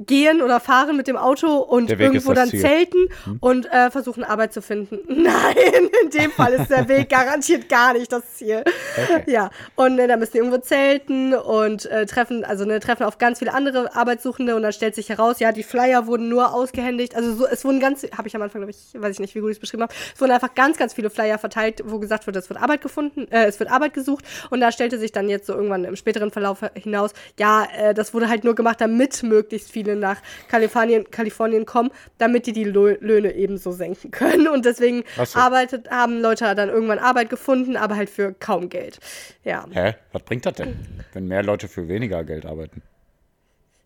[0.06, 2.60] gehen oder fahren mit dem Auto und irgendwo dann Ziel.
[2.60, 3.08] zelten
[3.40, 4.98] und äh, versuchen Arbeit zu finden.
[5.22, 8.64] Nein, in dem Fall ist der Weg garantiert gar nicht das Ziel.
[8.96, 9.22] Okay.
[9.32, 13.18] Ja, und ne, da müssen die irgendwo zelten und äh, treffen, also ne, treffen auf
[13.18, 17.14] ganz viele andere Arbeitssuchende und dann stellt sich heraus, ja, die Flyer wurden nur ausgehändigt.
[17.14, 19.40] Also so, es wurden ganz, habe ich am Anfang, glaube ich, weiß ich nicht, wie
[19.40, 22.26] gut ich es beschrieben habe, es wurden einfach ganz, ganz viele Flyer verteilt, wo gesagt
[22.26, 25.28] wird, es wird Arbeit gefunden, äh, es wird Arbeit gesucht und da stellte sich dann
[25.28, 29.22] jetzt so irgendwann im späteren Verlauf hinaus, ja, äh, das wurde halt nur gemacht, damit
[29.22, 34.64] möglichst viele nach Kalifornien, Kalifornien kommen, damit die die Lö Löhne ebenso senken können und
[34.64, 35.38] deswegen so.
[35.38, 38.98] arbeitet, haben Leute dann irgendwann Arbeit gefunden, aber halt für kaum Geld.
[39.44, 39.66] Ja.
[39.70, 39.94] Hä?
[40.12, 40.76] Was bringt das denn,
[41.12, 42.82] wenn mehr Leute für weniger Geld arbeiten?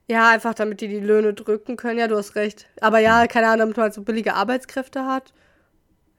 [0.09, 1.99] Ja, einfach damit die die Löhne drücken können.
[1.99, 2.67] Ja, du hast recht.
[2.81, 5.33] Aber ja, keine Ahnung, damit man halt so billige Arbeitskräfte hat.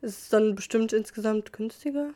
[0.02, 2.10] Ist es dann bestimmt insgesamt günstiger?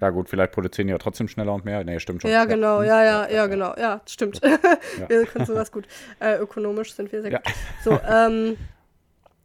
[0.00, 1.82] Ja, gut, vielleicht produzieren die ja trotzdem schneller und mehr.
[1.82, 2.30] Nee, stimmt schon.
[2.30, 3.74] Ja, genau, ja, ja, ja, genau.
[3.78, 4.42] Ja, stimmt.
[5.08, 5.86] wir können sowas gut.
[6.20, 7.40] Äh, ökonomisch sind wir sehr gut.
[7.82, 8.58] So, ähm,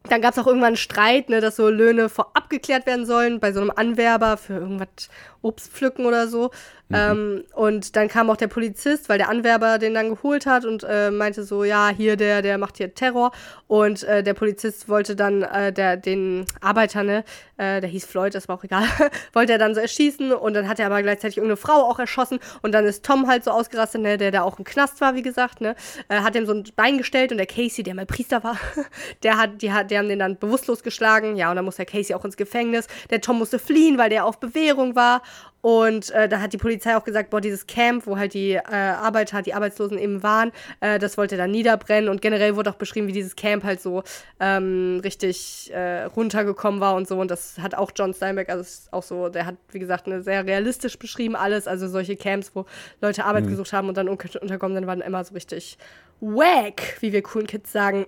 [0.09, 3.39] dann gab es auch irgendwann einen Streit, ne, dass so Löhne vorab geklärt werden sollen
[3.39, 5.09] bei so einem Anwerber für irgendwas
[5.41, 6.51] Obst pflücken oder so.
[6.93, 10.83] Ähm, und dann kam auch der Polizist, weil der Anwerber den dann geholt hat und
[10.83, 13.31] äh, meinte so, ja, hier, der, der macht hier Terror.
[13.67, 17.23] Und äh, der Polizist wollte dann äh, der, den Arbeiter, ne,
[17.57, 18.83] äh, der hieß Floyd, das war auch egal,
[19.33, 22.39] wollte er dann so erschießen und dann hat er aber gleichzeitig irgendeine Frau auch erschossen
[22.61, 25.21] und dann ist Tom halt so ausgerastet, ne, der da auch im Knast war, wie
[25.21, 25.75] gesagt, ne,
[26.09, 28.57] äh, hat ihm so ein Bein gestellt und der Casey, der mal Priester war,
[29.23, 31.85] der hat, die hat, die haben den dann bewusstlos geschlagen, ja, und dann muss der
[31.85, 32.87] Casey auch ins Gefängnis.
[33.09, 35.21] Der Tom musste fliehen, weil der auf Bewährung war
[35.61, 38.61] und äh, da hat die Polizei auch gesagt, boah, dieses Camp, wo halt die äh,
[38.61, 42.09] Arbeiter, die Arbeitslosen eben waren, äh, das wollte dann niederbrennen.
[42.09, 44.03] Und generell wurde auch beschrieben, wie dieses Camp halt so
[44.39, 47.19] ähm, richtig äh, runtergekommen war und so.
[47.19, 50.23] Und das hat auch John Steinbeck, also ist auch so, der hat, wie gesagt, eine
[50.23, 51.67] sehr realistisch beschrieben alles.
[51.67, 52.65] Also solche Camps, wo
[52.99, 55.77] Leute Arbeit gesucht haben und dann un unterkommen sind, waren immer so richtig
[56.19, 58.07] wack, wie wir coolen Kids sagen.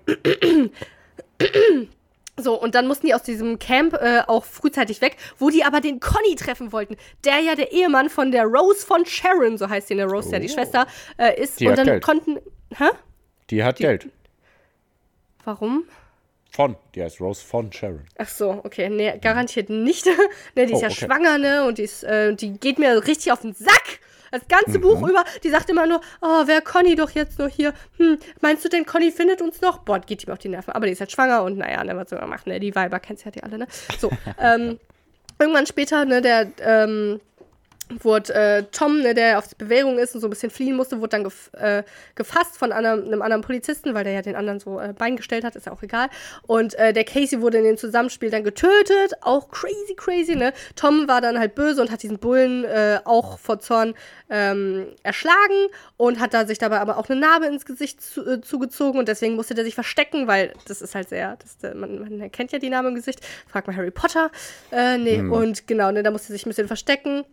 [2.40, 5.82] So, und dann mussten die aus diesem Camp äh, auch frühzeitig weg, wo die aber
[5.82, 9.88] den Conny treffen wollten, der ja der Ehemann von der Rose von Sharon, so heißt
[9.90, 10.54] sie, ne Rose, ja die Oh.
[10.54, 11.60] Schwester, äh, ist.
[11.60, 12.04] Die und dann Geld.
[12.04, 12.40] konnten.
[12.76, 12.86] Hä?
[13.52, 14.08] Die hat Geld.
[15.44, 15.84] Warum?
[16.50, 16.76] Von.
[16.96, 18.04] Die heißt Rose von Sharon.
[18.18, 20.06] Ach so, okay, nee, garantiert nicht.
[20.56, 21.06] ne, die ist Oh, ja okay.
[21.06, 24.00] schwanger, ne, und die ist, äh, die geht mir richtig auf den Sack.
[24.34, 27.72] Das ganze Buch über, die sagt immer nur, oh, wer Conny doch jetzt nur hier?
[27.98, 29.78] Hm, meinst du denn, Conny findet uns noch?
[29.78, 30.74] Boah, geht ihm auf die Nerven.
[30.74, 32.60] Aber die ist halt schwanger und naja, ne, was soll man machen, ne?
[32.60, 33.68] Die Weiber kennt ja die alle, ne?
[34.00, 34.10] So,
[34.40, 34.80] ähm,
[35.38, 37.22] irgendwann später, ne, der, ähm,
[38.02, 41.10] wurde äh, Tom, ne, der auf Bewährung ist und so ein bisschen fliehen musste, wurde
[41.10, 41.84] dann gef äh,
[42.16, 45.44] gefasst von einem, einem anderen Polizisten, weil der ja den anderen so äh, Bein gestellt
[45.44, 46.10] hat, ist ja auch egal.
[46.48, 50.54] Und äh, der Casey wurde in dem Zusammenspiel dann getötet, auch crazy, crazy, ne?
[50.76, 53.94] Tom war dann halt böse und hat diesen Bullen äh, auch vor Zorn
[54.30, 55.68] ähm, erschlagen
[55.98, 59.08] und hat da sich dabei aber auch eine Narbe ins Gesicht zu, äh, zugezogen und
[59.08, 62.60] deswegen musste der sich verstecken, weil das ist halt sehr, das, man, man erkennt ja
[62.60, 63.20] die Narbe im Gesicht.
[63.48, 64.32] Frag mal Harry Potter.
[64.72, 67.26] Nee, und genau, ne, da musste er sich ein bisschen verstecken.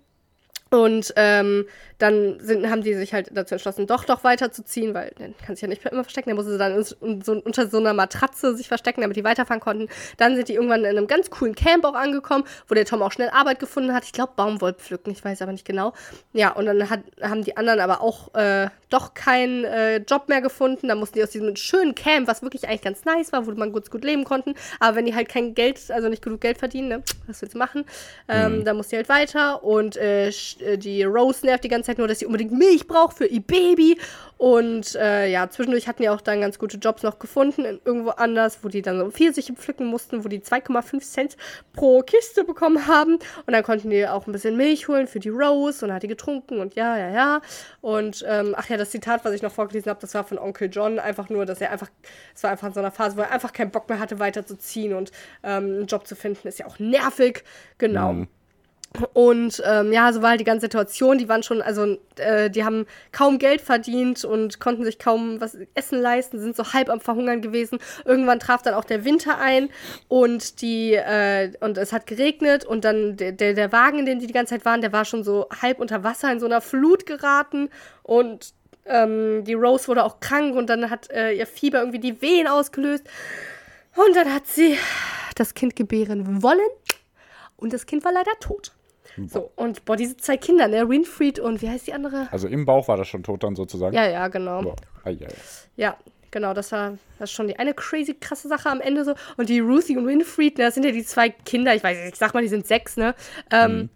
[0.70, 1.66] Und ähm,
[2.00, 5.62] dann sind, haben die sich halt dazu entschlossen, doch doch weiterzuziehen, weil dann kann sich
[5.62, 6.30] ja nicht immer verstecken.
[6.30, 9.88] Der musste dann in, so, unter so einer Matratze sich verstecken, damit die weiterfahren konnten.
[10.16, 13.12] Dann sind die irgendwann in einem ganz coolen Camp auch angekommen, wo der Tom auch
[13.12, 14.04] schnell Arbeit gefunden hat.
[14.04, 15.92] Ich glaube Baumwoll pflücken, ich weiß aber nicht genau.
[16.32, 20.40] Ja, und dann hat, haben die anderen aber auch äh, doch keinen äh, Job mehr
[20.40, 20.88] gefunden.
[20.88, 23.72] Dann mussten die aus diesem schönen Camp, was wirklich eigentlich ganz nice war, wo man
[23.72, 24.54] gut, gut leben konnten.
[24.78, 27.58] Aber wenn die halt kein Geld, also nicht genug Geld verdienen, ne, was willst du
[27.58, 27.84] machen?
[28.28, 31.89] Ähm, Dann mussten die halt weiter und äh, äh, die Rose nervt die ganze Zeit
[31.98, 33.98] nur, dass sie unbedingt Milch braucht für ihr Baby.
[34.38, 38.10] Und äh, ja, zwischendurch hatten die auch dann ganz gute Jobs noch gefunden, in, irgendwo
[38.10, 41.36] anders, wo die dann so Pfirsiche pflücken mussten, wo die 2,5 Cent
[41.74, 43.14] pro Kiste bekommen haben.
[43.46, 46.08] Und dann konnten die auch ein bisschen Milch holen für die Rose und hat die
[46.08, 47.40] getrunken und ja, ja, ja.
[47.82, 50.70] Und ähm, ach ja, das Zitat, was ich noch vorgelesen habe, das war von Onkel
[50.72, 50.98] John.
[50.98, 51.90] Einfach nur, dass er einfach,
[52.34, 54.94] es war einfach in so einer Phase, wo er einfach keinen Bock mehr hatte, weiterzuziehen
[54.94, 55.10] und
[55.42, 57.44] ähm, einen Job zu finden, ist ja auch nervig.
[57.76, 58.26] Genau.
[59.12, 61.16] Und ähm, ja, so war halt die ganze Situation.
[61.18, 65.56] Die waren schon, also äh, die haben kaum Geld verdient und konnten sich kaum was
[65.74, 67.78] Essen leisten, sind so halb am Verhungern gewesen.
[68.04, 69.68] Irgendwann traf dann auch der Winter ein
[70.08, 74.26] und die äh, und es hat geregnet und dann der, der, Wagen, in dem die
[74.26, 77.06] die ganze Zeit waren, der war schon so halb unter Wasser in so einer Flut
[77.06, 77.70] geraten
[78.02, 78.54] und
[78.86, 82.48] ähm, die Rose wurde auch krank und dann hat äh, ihr Fieber irgendwie die Wehen
[82.48, 83.04] ausgelöst.
[83.94, 84.76] Und dann hat sie
[85.36, 86.58] das Kind gebären wollen
[87.56, 88.72] und das Kind war leider tot.
[89.28, 90.88] So, und boah, diese zwei Kinder, ne?
[90.88, 92.28] Winfried und wie heißt die andere?
[92.30, 93.94] Also im Bauch war das schon tot dann sozusagen.
[93.94, 94.62] Ja, ja, genau.
[94.62, 94.76] Boah.
[95.04, 95.34] Ei, ei, ei.
[95.76, 95.96] Ja,
[96.30, 99.14] genau, das war das schon die eine crazy krasse Sache am Ende so.
[99.36, 102.12] Und die Ruthie und Winfried, ne, das sind ja die zwei Kinder, ich weiß nicht,
[102.14, 103.14] ich sag mal, die sind sechs, ne?
[103.50, 103.90] Ähm,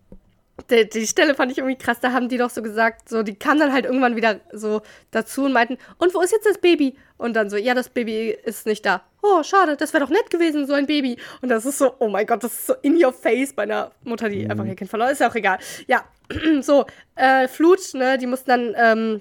[0.70, 3.34] die, die Stelle fand ich irgendwie krass, da haben die doch so gesagt, so, die
[3.34, 6.96] kamen dann halt irgendwann wieder so dazu und meinten, und wo ist jetzt das Baby?
[7.16, 9.02] Und dann so, ja, das Baby ist nicht da.
[9.26, 11.16] Oh, schade, das wäre doch nett gewesen, so ein Baby.
[11.40, 13.90] Und das ist so, oh mein Gott, das ist so in your face bei einer
[14.02, 15.58] Mutter, die einfach ihr Kind verloren ist, ja auch egal.
[15.86, 16.04] Ja,
[16.60, 19.20] so, äh, Flut, ne, die mussten dann, ähm,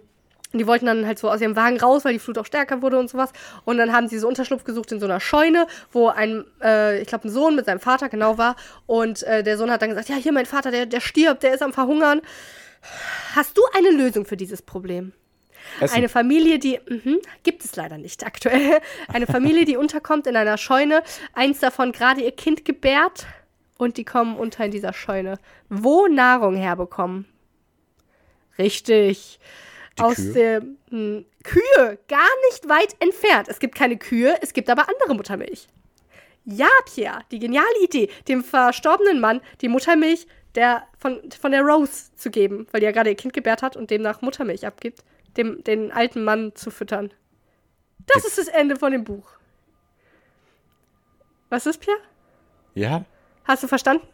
[0.51, 2.99] die wollten dann halt so aus ihrem Wagen raus, weil die Flut auch stärker wurde
[2.99, 3.31] und sowas.
[3.63, 7.07] Und dann haben sie so Unterschlupf gesucht in so einer Scheune, wo ein, äh, ich
[7.07, 8.57] glaube, ein Sohn mit seinem Vater genau war.
[8.85, 11.53] Und äh, der Sohn hat dann gesagt, ja, hier mein Vater, der, der stirbt, der
[11.53, 12.19] ist am Verhungern.
[13.35, 15.13] Hast du eine Lösung für dieses Problem?
[15.79, 15.95] Essen.
[15.95, 20.57] Eine Familie, die, mhm, gibt es leider nicht aktuell, eine Familie, die unterkommt in einer
[20.57, 21.03] Scheune,
[21.33, 23.25] eins davon gerade ihr Kind gebärt
[23.77, 25.37] und die kommen unter in dieser Scheune.
[25.69, 27.25] Wo Nahrung herbekommen?
[28.57, 29.39] Richtig.
[29.99, 30.33] Aus Kühe?
[30.33, 33.47] dem hm, Kühe, gar nicht weit entfernt.
[33.47, 35.67] Es gibt keine Kühe, es gibt aber andere Muttermilch.
[36.45, 42.13] Ja, Pierre, die geniale Idee, dem verstorbenen Mann die Muttermilch der, von, von der Rose
[42.15, 45.03] zu geben, weil die ja gerade ihr Kind gebärt hat und demnach Muttermilch abgibt,
[45.37, 47.13] dem, den alten Mann zu füttern.
[48.05, 49.25] Das ist das Ende von dem Buch.
[51.49, 51.99] Was ist, Pierre?
[52.73, 53.05] Ja?
[53.45, 54.07] Hast du verstanden?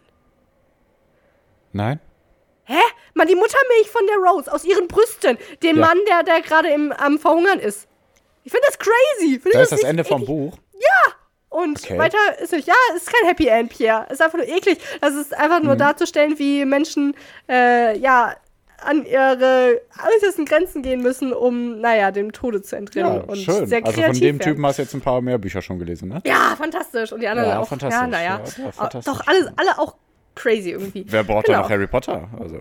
[1.72, 2.00] Nein?
[2.66, 2.78] Hä?
[3.14, 5.38] Mann, die Muttermilch von der Rose aus ihren Brüsten.
[5.64, 5.86] Den Ja.
[5.88, 7.88] Mann, der, der gerade im am Verhungern ist.
[8.44, 9.40] Ich finde das crazy.
[9.40, 10.28] Find Da ist das Ende vom eklig?
[10.28, 10.58] Buch.
[11.52, 11.98] Und Okay.
[11.98, 12.68] weiter ist nicht.
[12.68, 14.06] Ja, es ist kein Happy End, Pierre.
[14.08, 14.78] Es ist einfach nur eklig.
[15.02, 15.66] Das ist einfach Mhm.
[15.66, 17.16] nur darzustellen, wie Menschen,
[17.50, 18.36] äh, ja,
[18.84, 19.82] an ihre
[20.16, 23.16] äußersten Grenzen gehen müssen, um, naja, dem Tode zu entrinnen.
[23.16, 23.66] Ja, und schön.
[23.66, 24.40] sehr Also kreativ von dem.
[24.40, 26.22] Typen hast du jetzt ein paar mehr Bücher schon gelesen, ne?
[26.26, 27.12] Ja, fantastisch.
[27.12, 27.68] Und die anderen Ja, auch.
[27.68, 28.00] fantastisch.
[28.00, 28.42] Ja, naja.
[28.58, 29.14] Ja, ja, fantastisch.
[29.14, 29.96] Doch, alles, alle auch
[30.36, 31.06] crazy irgendwie.
[31.08, 31.60] Wer braucht genau.
[31.60, 32.30] da noch Harry Potter?
[32.40, 32.60] Also,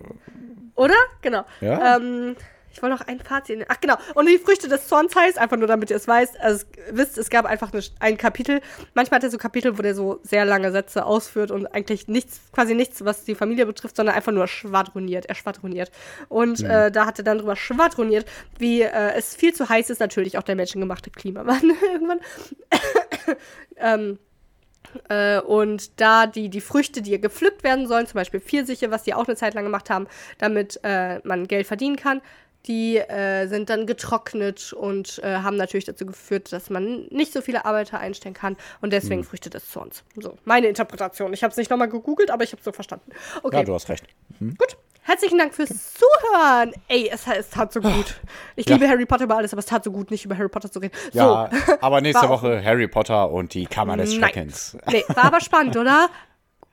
[0.75, 0.95] Oder?
[1.21, 1.43] Genau.
[1.61, 1.97] Ja.
[1.97, 2.35] Ähm,
[2.71, 3.65] ich wollte noch ein Fazit.
[3.67, 3.95] Ach, genau.
[4.15, 7.17] Und die Früchte des Zorns heißt, einfach nur damit ihr es weißt, also, es- wisst,
[7.17, 8.61] es gab einfach eine, ein Kapitel.
[8.93, 12.39] Manchmal hat er so Kapitel, wo der so sehr lange Sätze ausführt und eigentlich nichts,
[12.51, 15.25] quasi nichts, was die Familie betrifft, sondern einfach nur schwadroniert.
[15.25, 15.91] Er schwadroniert.
[16.27, 18.25] Und äh, da hat er dann drüber schwadroniert,
[18.57, 22.19] wie äh, es viel zu heiß ist, natürlich auch der menschengemachte Klimawandel irgendwann.
[23.77, 24.19] ähm,
[25.07, 29.13] äh, und da die, die Früchte, die gepflückt werden sollen, zum Beispiel Pfirsiche, was die
[29.13, 30.07] auch eine Zeit lang gemacht haben,
[30.39, 32.21] damit äh, man Geld verdienen kann,
[32.67, 37.41] die äh, sind dann getrocknet und äh, haben natürlich dazu geführt, dass man nicht so
[37.41, 40.03] viele Arbeiter einstellen kann und deswegen Früchte des Zorns.
[40.17, 41.33] So, meine Interpretation.
[41.33, 43.11] Ich habe es nicht nochmal gegoogelt, aber ich habe es so verstanden.
[43.43, 44.03] Okay, ja, du hast recht.
[44.39, 44.77] gut.
[45.03, 46.71] Herzlichen Dank fürs Zuhören.
[46.87, 48.19] Ey, es, es tat so gut.
[48.55, 48.75] Ich Ja.
[48.75, 50.79] liebe Harry Potter über alles, aber es tat so gut, nicht über Harry Potter zu
[50.79, 50.93] reden.
[51.13, 51.73] Ja, so.
[51.81, 54.19] aber nächste War Woche Harry Potter und die Kammer des Nein.
[54.19, 54.77] Schreckens.
[54.91, 56.09] Nee, war aber spannend, oder?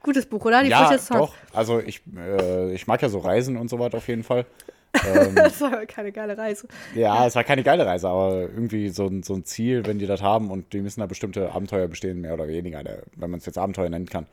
[0.03, 0.62] Gutes Buch, oder?
[0.62, 1.32] Die Ja, doch.
[1.55, 4.45] Also ich, äh, ich mag ja so Reisen und so weiter auf jeden Fall.
[5.35, 6.69] Das war keine geile Reise.
[6.95, 10.07] Ja, es war keine geile Reise, aber irgendwie so ein, so ein Ziel, wenn die
[10.07, 13.39] das haben und die müssen da bestimmte Abenteuer bestehen, mehr oder weniger, der, wenn man
[13.39, 14.27] es jetzt Abenteuer nennen kann.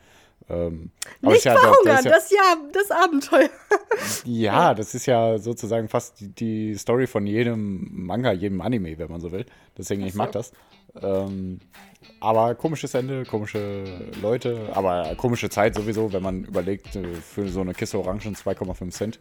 [0.49, 0.91] Ähm,
[1.21, 3.49] aber Nicht ja, verhungern, da ist ja, das ja das Abenteuer.
[4.25, 9.09] ja, das ist ja sozusagen fast die, die Story von jedem Manga, jedem Anime, wenn
[9.09, 9.45] man so will.
[9.77, 10.51] Deswegen, ich mag das.
[11.01, 11.59] Ähm,
[12.19, 13.83] aber komisches Ende, komische
[14.21, 18.89] Leute, aber komische Zeit sowieso, wenn man überlegt, äh, für so eine Kiste Orangen 2,5
[18.91, 19.19] Cent.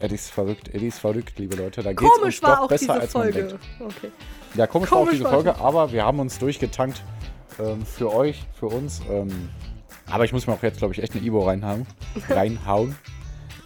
[0.00, 1.82] Eddie ist verrückt, Eddie ist verrückt, liebe Leute.
[1.82, 3.50] Da geht's Komisch uns war doch auch besser, diese als man denkt.
[3.50, 3.94] Folge.
[3.96, 4.10] Okay.
[4.54, 7.02] Ja, komisch, war auch Komisch diese war Folge, aber wir haben uns durchgetankt
[7.58, 9.02] ähm, für euch, für uns.
[9.10, 9.50] Ähm,
[10.10, 11.86] aber ich muss mir auch jetzt, glaube ich, echt eine Ibo reinhauen.
[12.28, 12.96] reinhauen.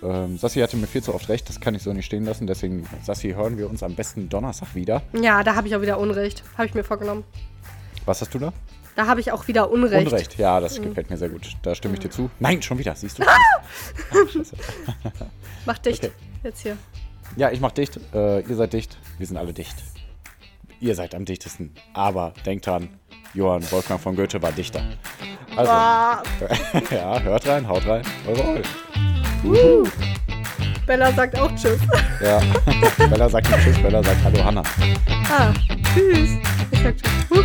[0.03, 2.47] Ähm, Sassi hatte mir viel zu oft recht, das kann ich so nicht stehen lassen.
[2.47, 5.03] Deswegen, Sassi, hören wir uns am besten Donnerstag wieder.
[5.13, 6.43] Ja, da habe ich auch wieder Unrecht.
[6.59, 7.25] Habe ich mir vorgenommen.
[8.05, 8.53] Was hast du da?
[8.97, 10.07] Da habe ich auch wieder Unrecht.
[10.07, 10.39] Unrecht.
[10.39, 10.85] Ja, das Mhm.
[10.91, 11.57] gefällt mir sehr gut.
[11.63, 12.31] Da stimme ich dir zu.
[12.39, 13.25] Nein, schon wieder, siehst du.
[13.27, 13.37] Ah,
[14.33, 14.57] scheiße.
[15.67, 16.05] Mach dicht.
[16.05, 16.13] Okay.
[16.45, 16.77] Jetzt hier.
[17.37, 17.99] ja, ich mach dicht.
[18.15, 18.99] Äh, ihr seid dicht.
[19.19, 19.75] Wir sind alle dicht.
[20.81, 21.73] Ihr seid am dichtesten.
[21.95, 22.89] Aber denkt dran,
[23.33, 24.83] Johann Wolfgang von Goethe war Dichter.
[25.57, 26.23] Also, Ah,
[26.91, 28.03] ja, hört rein, haut rein.
[28.29, 28.63] Eure
[29.45, 29.85] Oll.
[30.87, 31.81] Bella sagt auch Tschüss.
[32.23, 32.41] Ja,
[33.09, 34.63] Bella sagt nicht Tschüss, Bella sagt Hallo Hanna.
[35.31, 35.53] Ah,
[35.95, 36.31] tschüss.
[36.71, 37.45] Ich sag Tschüss.